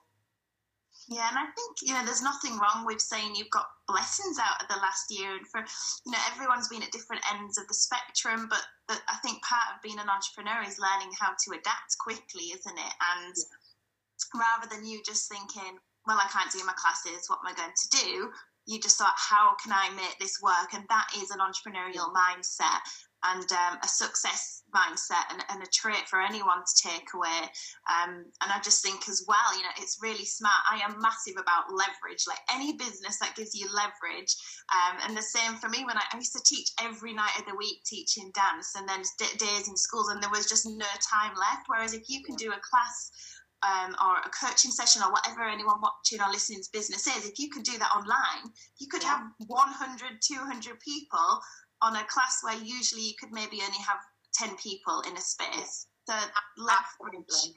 Yeah, 1.08 1.28
and 1.28 1.38
I 1.38 1.46
think 1.56 1.76
you 1.82 1.94
know 1.94 2.04
there's 2.04 2.22
nothing 2.22 2.58
wrong 2.58 2.84
with 2.84 3.00
saying 3.00 3.34
you've 3.34 3.50
got 3.50 3.66
blessings 3.88 4.38
out 4.38 4.62
of 4.62 4.68
the 4.68 4.80
last 4.80 5.10
year, 5.10 5.36
and 5.36 5.46
for 5.48 5.60
you 6.06 6.12
know 6.12 6.18
everyone's 6.32 6.68
been 6.68 6.82
at 6.82 6.92
different 6.92 7.22
ends 7.34 7.58
of 7.58 7.66
the 7.66 7.74
spectrum. 7.74 8.46
But 8.48 8.62
the, 8.92 9.00
I 9.08 9.16
think 9.24 9.40
part 9.40 9.72
of 9.72 9.80
being 9.80 9.98
an 9.98 10.12
entrepreneur 10.12 10.60
is 10.60 10.76
learning 10.76 11.16
how 11.16 11.32
to 11.32 11.48
adapt 11.56 11.96
quickly, 11.96 12.52
isn't 12.52 12.78
it? 12.78 12.94
And 13.00 13.32
yeah. 13.32 14.36
rather 14.36 14.68
than 14.68 14.84
you 14.84 15.00
just 15.00 15.32
thinking, 15.32 15.80
well, 16.06 16.20
I 16.20 16.28
can't 16.28 16.52
do 16.52 16.60
my 16.68 16.76
classes, 16.76 17.24
what 17.28 17.40
am 17.40 17.48
I 17.48 17.56
going 17.56 17.72
to 17.72 17.88
do? 18.04 18.28
You 18.66 18.78
just 18.78 18.98
thought, 18.98 19.16
how 19.16 19.56
can 19.62 19.72
I 19.72 19.90
make 19.96 20.18
this 20.20 20.38
work? 20.42 20.76
And 20.76 20.84
that 20.88 21.08
is 21.16 21.32
an 21.32 21.40
entrepreneurial 21.40 22.12
mindset 22.12 22.84
and 23.24 23.50
um, 23.52 23.78
a 23.82 23.88
success 23.88 24.62
mindset 24.74 25.28
and, 25.30 25.44
and, 25.50 25.62
a 25.62 25.66
trait 25.66 26.08
for 26.08 26.20
anyone 26.20 26.64
to 26.64 26.88
take 26.88 27.12
away. 27.14 27.44
Um, 27.86 28.24
and 28.40 28.50
I 28.50 28.58
just 28.64 28.82
think 28.82 29.08
as 29.08 29.24
well, 29.28 29.56
you 29.56 29.62
know, 29.62 29.74
it's 29.78 29.98
really 30.02 30.24
smart. 30.24 30.56
I 30.70 30.80
am 30.80 31.00
massive 31.00 31.34
about 31.38 31.70
leverage, 31.70 32.24
like 32.26 32.40
any 32.52 32.72
business 32.72 33.18
that 33.20 33.36
gives 33.36 33.54
you 33.54 33.68
leverage. 33.68 34.34
Um, 34.72 34.98
and 35.06 35.16
the 35.16 35.22
same 35.22 35.54
for 35.56 35.68
me 35.68 35.84
when 35.84 35.96
I, 35.96 36.02
I, 36.12 36.16
used 36.16 36.32
to 36.32 36.42
teach 36.44 36.70
every 36.80 37.12
night 37.12 37.38
of 37.38 37.46
the 37.46 37.56
week 37.56 37.84
teaching 37.84 38.32
dance 38.34 38.72
and 38.76 38.88
then 38.88 39.02
d- 39.18 39.36
days 39.38 39.68
in 39.68 39.76
schools 39.76 40.08
and 40.08 40.22
there 40.22 40.30
was 40.30 40.48
just 40.48 40.66
no 40.66 40.86
time 41.04 41.36
left. 41.36 41.68
Whereas 41.68 41.92
if 41.92 42.08
you 42.08 42.22
can 42.24 42.36
do 42.36 42.50
a 42.50 42.60
class 42.64 43.10
um, 43.62 43.94
or 44.02 44.18
a 44.18 44.30
coaching 44.30 44.70
session 44.70 45.02
or 45.02 45.12
whatever 45.12 45.42
anyone 45.42 45.80
watching 45.80 46.20
or 46.20 46.30
listening's 46.30 46.68
business 46.68 47.06
is, 47.06 47.28
if 47.28 47.38
you 47.38 47.48
could 47.50 47.62
do 47.62 47.78
that 47.78 47.92
online, 47.94 48.50
you 48.78 48.88
could 48.88 49.02
yeah. 49.02 49.18
have 49.18 49.22
100, 49.46 50.18
200 50.20 50.80
people 50.80 51.40
on 51.82 51.96
a 51.96 52.04
class 52.04 52.40
where 52.42 52.56
usually 52.56 53.02
you 53.02 53.14
could 53.20 53.32
maybe 53.32 53.60
only 53.62 53.82
have 53.86 53.98
10 54.34 54.56
people 54.56 55.02
in 55.08 55.16
a 55.16 55.20
space. 55.20 55.86
So 56.08 56.14
leverage. 56.56 57.54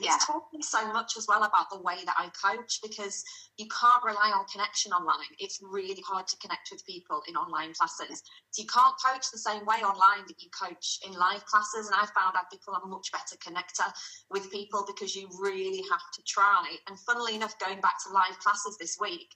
Yeah. 0.00 0.14
It's 0.14 0.26
taught 0.26 0.46
me 0.54 0.62
so 0.62 0.90
much 0.92 1.16
as 1.18 1.26
well 1.28 1.42
about 1.42 1.68
the 1.70 1.80
way 1.80 1.98
that 2.06 2.16
I 2.16 2.30
coach 2.32 2.80
because 2.82 3.22
you 3.58 3.66
can't 3.68 4.02
rely 4.04 4.32
on 4.32 4.46
connection 4.46 4.92
online. 4.92 5.28
It's 5.38 5.60
really 5.60 6.02
hard 6.06 6.26
to 6.28 6.36
connect 6.38 6.70
with 6.72 6.86
people 6.86 7.20
in 7.28 7.36
online 7.36 7.74
classes. 7.74 8.22
So 8.50 8.62
you 8.62 8.68
can't 8.68 8.94
coach 9.04 9.26
the 9.30 9.38
same 9.38 9.66
way 9.66 9.82
online 9.84 10.24
that 10.28 10.40
you 10.40 10.48
coach 10.56 11.00
in 11.06 11.12
live 11.12 11.44
classes. 11.44 11.86
And 11.86 11.94
I 11.94 12.06
found 12.06 12.36
I've 12.36 12.50
become 12.50 12.80
a 12.82 12.86
much 12.86 13.10
better 13.12 13.36
connector 13.36 13.92
with 14.30 14.50
people 14.50 14.84
because 14.86 15.14
you 15.14 15.28
really 15.38 15.82
have 15.90 16.06
to 16.14 16.22
try. 16.26 16.76
And 16.88 16.98
funnily 17.00 17.34
enough, 17.34 17.58
going 17.58 17.80
back 17.80 18.00
to 18.06 18.14
live 18.14 18.38
classes 18.38 18.78
this 18.78 18.96
week, 19.00 19.28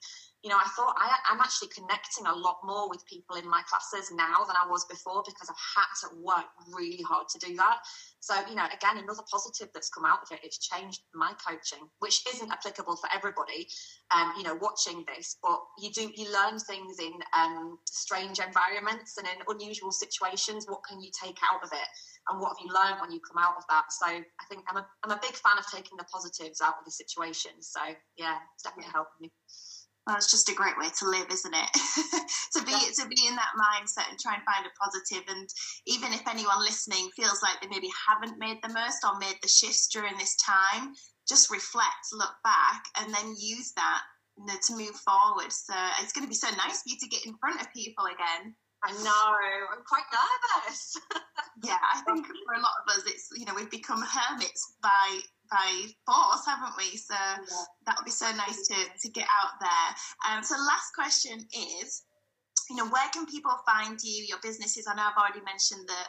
you 0.44 0.50
know, 0.50 0.60
I 0.60 0.68
thought 0.76 0.94
I, 1.00 1.32
am 1.32 1.40
actually 1.40 1.68
connecting 1.68 2.26
a 2.26 2.34
lot 2.36 2.60
more 2.62 2.86
with 2.90 3.00
people 3.06 3.36
in 3.36 3.48
my 3.48 3.62
classes 3.64 4.12
now 4.12 4.44
than 4.44 4.54
I 4.60 4.68
was 4.68 4.84
before 4.84 5.24
because 5.24 5.48
I've 5.48 5.64
had 5.72 5.88
to 6.04 6.20
work 6.20 6.44
really 6.68 7.00
hard 7.00 7.28
to 7.32 7.38
do 7.40 7.56
that. 7.56 7.78
So, 8.20 8.34
you 8.46 8.54
know, 8.54 8.66
again, 8.68 9.02
another 9.02 9.24
positive 9.32 9.72
that's 9.72 9.88
come 9.88 10.04
out 10.04 10.20
of 10.20 10.28
it, 10.36 10.44
it's 10.44 10.58
changed 10.58 11.00
my 11.14 11.32
coaching, 11.40 11.88
which 12.00 12.20
isn't 12.28 12.52
applicable 12.52 12.96
for 12.96 13.08
everybody, 13.08 13.68
um, 14.14 14.34
you 14.36 14.44
know, 14.44 14.54
watching 14.60 15.02
this, 15.08 15.36
but 15.42 15.60
you 15.80 15.90
do, 15.90 16.12
you 16.14 16.30
learn 16.30 16.58
things 16.58 17.00
in 17.00 17.12
um, 17.32 17.78
strange 17.88 18.38
environments 18.38 19.16
and 19.16 19.26
in 19.26 19.40
unusual 19.48 19.92
situations. 19.92 20.66
What 20.68 20.84
can 20.84 21.00
you 21.00 21.08
take 21.24 21.38
out 21.52 21.64
of 21.64 21.72
it? 21.72 21.88
And 22.28 22.40
what 22.40 22.56
have 22.56 22.60
you 22.60 22.72
learned 22.72 23.00
when 23.00 23.12
you 23.12 23.20
come 23.20 23.42
out 23.42 23.56
of 23.56 23.64
that? 23.70 23.92
So 23.92 24.06
I 24.06 24.44
think 24.50 24.64
I'm 24.68 24.76
a, 24.76 24.86
I'm 25.04 25.10
a 25.10 25.20
big 25.20 25.36
fan 25.40 25.56
of 25.58 25.64
taking 25.72 25.96
the 25.96 26.04
positives 26.04 26.60
out 26.60 26.76
of 26.78 26.84
the 26.84 26.90
situation. 26.90 27.52
So 27.60 27.80
yeah, 28.16 28.36
it's 28.54 28.62
definitely 28.62 28.92
helped 28.92 29.20
me. 29.20 29.32
Well, 30.06 30.16
it's 30.16 30.30
just 30.30 30.50
a 30.50 30.54
great 30.54 30.76
way 30.76 30.88
to 31.00 31.08
live, 31.08 31.26
isn't 31.32 31.54
it? 31.54 31.70
to 32.52 32.62
be 32.64 32.72
yeah. 32.72 32.92
to 33.00 33.08
be 33.08 33.26
in 33.26 33.36
that 33.36 33.56
mindset 33.56 34.10
and 34.10 34.18
try 34.20 34.34
and 34.34 34.44
find 34.44 34.66
a 34.66 34.72
positive. 34.76 35.24
And 35.28 35.48
even 35.86 36.12
if 36.12 36.28
anyone 36.28 36.60
listening 36.60 37.08
feels 37.16 37.40
like 37.42 37.60
they 37.60 37.68
maybe 37.68 37.88
haven't 38.08 38.38
made 38.38 38.58
the 38.62 38.68
most 38.68 39.00
or 39.02 39.18
made 39.18 39.40
the 39.40 39.48
shifts 39.48 39.88
during 39.88 40.16
this 40.18 40.36
time, 40.36 40.92
just 41.26 41.50
reflect, 41.50 42.12
look 42.12 42.36
back, 42.44 42.84
and 43.00 43.14
then 43.14 43.34
use 43.38 43.72
that 43.76 44.02
you 44.36 44.44
know, 44.44 44.54
to 44.66 44.76
move 44.76 44.96
forward. 45.08 45.52
So 45.52 45.74
it's 46.02 46.12
going 46.12 46.24
to 46.24 46.28
be 46.28 46.36
so 46.36 46.50
nice 46.56 46.82
for 46.82 46.88
you 46.92 46.96
to 47.00 47.08
get 47.08 47.24
in 47.24 47.36
front 47.40 47.60
of 47.60 47.72
people 47.72 48.04
again. 48.04 48.54
I 48.84 48.92
know. 49.00 49.32
I'm 49.72 49.84
quite 49.88 50.04
nervous. 50.12 51.00
yeah, 51.64 51.80
I 51.80 52.02
think 52.04 52.26
for 52.26 52.54
a 52.54 52.60
lot 52.60 52.76
of 52.84 52.92
us, 52.92 53.04
it's 53.06 53.28
you 53.34 53.46
know 53.46 53.54
we've 53.54 53.70
become 53.70 54.02
hermits 54.02 54.76
by 54.82 55.20
by 55.54 55.86
force, 56.02 56.42
haven't 56.42 56.74
we? 56.74 56.98
So 56.98 57.14
yeah. 57.14 57.62
that 57.86 57.94
would 57.94 58.04
be 58.04 58.10
so 58.10 58.26
nice 58.34 58.66
to, 58.66 58.74
to 58.74 59.08
get 59.14 59.30
out 59.30 59.54
there. 59.62 59.88
Um, 60.26 60.42
so, 60.42 60.58
last 60.58 60.90
question 60.98 61.38
is, 61.54 62.02
you 62.68 62.76
know, 62.76 62.90
where 62.90 63.06
can 63.14 63.26
people 63.26 63.54
find 63.62 63.96
you, 64.02 64.26
your 64.26 64.42
businesses? 64.42 64.90
I 64.90 64.98
know 64.98 65.06
I've 65.06 65.16
already 65.20 65.46
mentioned 65.46 65.86
the 65.86 66.02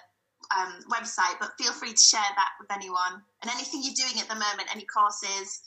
um, 0.57 0.73
website, 0.89 1.37
but 1.39 1.53
feel 1.61 1.73
free 1.73 1.93
to 1.93 2.01
share 2.01 2.25
that 2.25 2.51
with 2.57 2.73
anyone 2.73 3.21
and 3.43 3.51
anything 3.53 3.85
you're 3.85 3.97
doing 3.97 4.17
at 4.17 4.27
the 4.27 4.39
moment, 4.39 4.73
any 4.73 4.85
courses, 4.89 5.61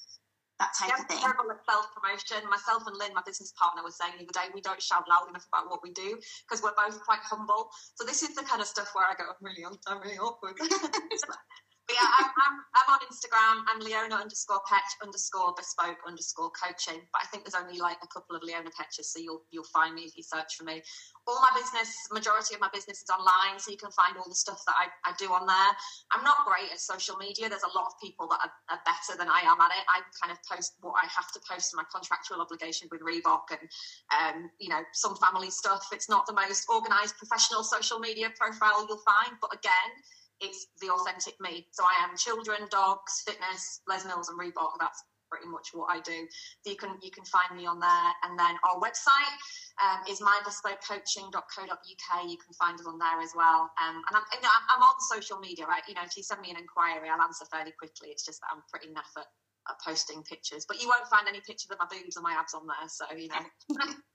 that 0.59 0.75
type 0.75 0.91
yeah, 0.91 0.99
of 0.99 1.07
thing. 1.07 1.23
Terrible 1.23 1.55
at 1.55 1.63
self 1.63 1.87
promotion. 1.95 2.43
Myself 2.51 2.83
and 2.91 2.99
Lynn, 2.99 3.15
my 3.15 3.23
business 3.23 3.55
partner, 3.55 3.87
was 3.87 3.95
saying 3.95 4.19
the 4.19 4.27
other 4.27 4.35
day, 4.35 4.51
we 4.51 4.61
don't 4.61 4.83
shout 4.83 5.07
loud 5.07 5.31
enough 5.31 5.47
about 5.55 5.71
what 5.71 5.87
we 5.87 5.95
do 5.95 6.19
because 6.43 6.67
we're 6.67 6.75
both 6.75 6.99
quite 7.07 7.23
humble. 7.23 7.71
So 7.95 8.03
this 8.03 8.27
is 8.27 8.35
the 8.35 8.43
kind 8.43 8.59
of 8.59 8.67
stuff 8.67 8.91
where 8.91 9.07
I 9.07 9.15
go, 9.15 9.31
I'm 9.31 9.39
really, 9.39 9.63
I'm 9.63 10.03
really 10.03 10.19
awkward. 10.19 10.59
Yeah, 11.99 12.07
I'm, 12.15 12.31
I'm, 12.31 12.57
I'm 12.79 12.89
on 12.95 13.01
Instagram. 13.11 13.67
I'm 13.67 13.83
Leona 13.83 14.23
underscore 14.23 14.63
Petch 14.71 14.95
underscore 15.03 15.51
bespoke 15.59 15.99
underscore 16.07 16.55
coaching. 16.55 17.03
But 17.11 17.23
I 17.23 17.27
think 17.27 17.43
there's 17.43 17.59
only 17.59 17.83
like 17.83 17.99
a 18.07 18.11
couple 18.15 18.39
of 18.39 18.47
Leona 18.47 18.71
Petches, 18.71 19.11
so 19.11 19.19
you'll 19.19 19.43
you'll 19.51 19.67
find 19.75 19.99
me 19.99 20.07
if 20.07 20.15
you 20.15 20.23
search 20.23 20.55
for 20.55 20.63
me. 20.63 20.79
All 21.27 21.43
my 21.43 21.51
business, 21.59 21.91
majority 22.15 22.55
of 22.55 22.63
my 22.63 22.71
business 22.71 23.03
is 23.03 23.11
online, 23.11 23.59
so 23.59 23.75
you 23.75 23.83
can 23.83 23.91
find 23.91 24.15
all 24.15 24.31
the 24.31 24.39
stuff 24.39 24.63
that 24.71 24.79
I, 24.79 25.11
I 25.11 25.13
do 25.19 25.27
on 25.35 25.43
there. 25.43 25.73
I'm 26.15 26.23
not 26.23 26.47
great 26.47 26.71
at 26.71 26.79
social 26.79 27.19
media. 27.19 27.51
There's 27.51 27.67
a 27.67 27.75
lot 27.75 27.91
of 27.91 27.99
people 27.99 28.31
that 28.31 28.47
are, 28.47 28.55
are 28.79 28.83
better 28.87 29.19
than 29.19 29.27
I 29.27 29.43
am 29.43 29.59
at 29.59 29.75
it. 29.75 29.83
I 29.91 29.99
kind 30.23 30.31
of 30.31 30.39
post 30.47 30.79
what 30.79 30.95
I 31.03 31.07
have 31.11 31.35
to 31.35 31.41
post 31.51 31.75
my 31.75 31.83
contractual 31.91 32.39
obligation 32.39 32.87
with 32.95 33.03
Reebok 33.03 33.51
and 33.51 33.67
um, 34.15 34.51
you 34.63 34.71
know 34.71 34.87
some 34.95 35.19
family 35.19 35.51
stuff. 35.51 35.91
It's 35.91 36.07
not 36.07 36.31
the 36.31 36.37
most 36.39 36.71
organised 36.71 37.19
professional 37.19 37.67
social 37.67 37.99
media 37.99 38.31
profile 38.39 38.87
you'll 38.87 39.03
find, 39.03 39.35
but 39.43 39.51
again 39.51 39.99
it's 40.41 40.69
the 40.81 40.91
authentic 40.91 41.35
me. 41.41 41.67
So 41.73 41.85
I 41.85 42.05
am 42.05 42.17
children, 42.17 42.69
dogs, 42.71 43.23
fitness, 43.27 43.81
Les 43.89 44.05
Mills, 44.07 44.29
and 44.29 44.39
Reebok. 44.39 44.79
That's 44.79 45.03
pretty 45.31 45.47
much 45.47 45.71
what 45.73 45.93
I 45.93 46.01
do. 46.01 46.27
You 46.65 46.77
can 46.77 46.97
you 47.03 47.11
can 47.11 47.25
find 47.25 47.57
me 47.57 47.67
on 47.67 47.79
there, 47.81 48.11
and 48.25 48.39
then 48.39 48.57
our 48.65 48.81
website 48.81 49.37
um, 49.83 50.01
is 50.09 50.21
mybespokecoaching.co.uk. 50.21 52.09
You 52.29 52.39
can 52.39 52.55
find 52.57 52.81
us 52.81 52.87
on 52.87 52.99
there 52.99 53.21
as 53.21 53.33
well. 53.37 53.71
Um, 53.77 54.03
and 54.09 54.17
I'm, 54.17 54.25
you 54.33 54.41
know, 54.41 54.51
I'm 54.51 54.83
on 54.83 54.97
social 55.13 55.39
media, 55.39 55.67
right? 55.67 55.83
You 55.87 55.95
know, 55.95 56.05
if 56.05 56.17
you 56.17 56.23
send 56.23 56.41
me 56.41 56.51
an 56.51 56.57
inquiry, 56.57 57.09
I'll 57.09 57.23
answer 57.23 57.45
fairly 57.53 57.73
quickly. 57.79 58.09
It's 58.09 58.25
just 58.25 58.41
that 58.41 58.49
I'm 58.53 58.63
pretty 58.73 58.89
naff 58.89 59.13
at, 59.17 59.29
at 59.69 59.77
posting 59.85 60.23
pictures, 60.25 60.65
but 60.67 60.81
you 60.81 60.89
won't 60.89 61.07
find 61.09 61.29
any 61.29 61.41
pictures 61.41 61.71
of 61.71 61.79
my 61.79 61.87
boobs 61.87 62.17
or 62.17 62.23
my 62.23 62.33
abs 62.33 62.55
on 62.55 62.67
there. 62.67 62.89
So 62.89 63.05
you 63.17 63.29
know. 63.29 63.45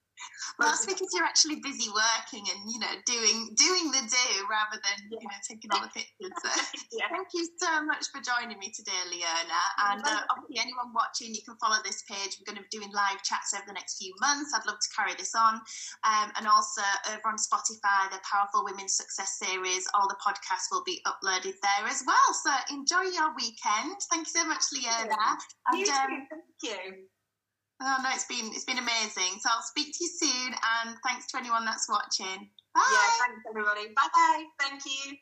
Well, 0.60 0.70
that's 0.70 0.86
because 0.86 1.10
you're 1.14 1.26
actually 1.26 1.58
busy 1.66 1.90
working 1.90 2.46
and 2.46 2.62
you 2.70 2.78
know 2.78 2.94
doing 3.10 3.58
doing 3.58 3.90
the 3.90 4.04
do 4.06 4.30
rather 4.46 4.78
than 4.78 4.98
you 5.10 5.26
know 5.26 5.42
taking 5.42 5.70
all 5.74 5.82
the 5.82 5.90
pictures. 5.90 6.34
So 6.46 6.50
yeah. 7.00 7.10
thank 7.10 7.34
you 7.34 7.48
so 7.58 7.82
much 7.84 8.06
for 8.14 8.22
joining 8.22 8.60
me 8.60 8.70
today, 8.70 9.02
Leona. 9.10 9.64
And 9.90 10.06
uh, 10.06 10.22
obviously, 10.30 10.62
anyone 10.62 10.94
watching, 10.94 11.34
you 11.34 11.42
can 11.42 11.58
follow 11.58 11.82
this 11.82 12.06
page. 12.06 12.38
We're 12.38 12.48
going 12.48 12.62
to 12.62 12.66
be 12.70 12.74
doing 12.74 12.94
live 12.94 13.26
chats 13.26 13.58
over 13.58 13.66
the 13.66 13.74
next 13.74 13.98
few 13.98 14.14
months. 14.22 14.54
I'd 14.54 14.66
love 14.70 14.78
to 14.78 14.92
carry 14.94 15.18
this 15.18 15.34
on, 15.34 15.58
um, 16.06 16.28
and 16.38 16.46
also 16.46 16.86
over 17.10 17.34
on 17.34 17.42
Spotify, 17.42 18.14
the 18.14 18.22
Powerful 18.22 18.64
Women 18.64 18.88
Success 18.88 19.42
Series. 19.42 19.90
All 19.98 20.06
the 20.08 20.20
podcasts 20.22 20.70
will 20.70 20.86
be 20.86 21.02
uploaded 21.10 21.58
there 21.66 21.86
as 21.90 22.04
well. 22.06 22.30
So 22.46 22.52
enjoy 22.70 23.10
your 23.10 23.34
weekend. 23.34 23.98
Thank 24.12 24.30
you 24.30 24.34
so 24.38 24.46
much, 24.46 24.64
Leona. 24.70 25.10
Yeah. 25.10 25.36
And, 25.74 25.88
um, 25.90 26.28
Thank 26.30 26.62
you. 26.62 27.10
Oh 27.82 27.98
no, 28.04 28.10
it's 28.14 28.26
been 28.26 28.52
it's 28.54 28.66
been 28.66 28.78
amazing. 28.78 29.40
So 29.40 29.50
I'll 29.52 29.64
speak 29.64 29.94
to 29.98 30.04
you 30.04 30.10
soon, 30.10 30.54
and 30.54 30.98
thanks 31.06 31.28
to 31.32 31.38
anyone 31.38 31.66
that's 31.66 31.90
watching. 31.90 32.50
Bye. 32.74 32.82
Yeah, 32.92 33.26
thanks 33.28 33.44
everybody. 33.50 33.88
Bye 33.96 34.10
bye. 34.14 34.44
Thank 34.60 34.86
you. 34.86 35.18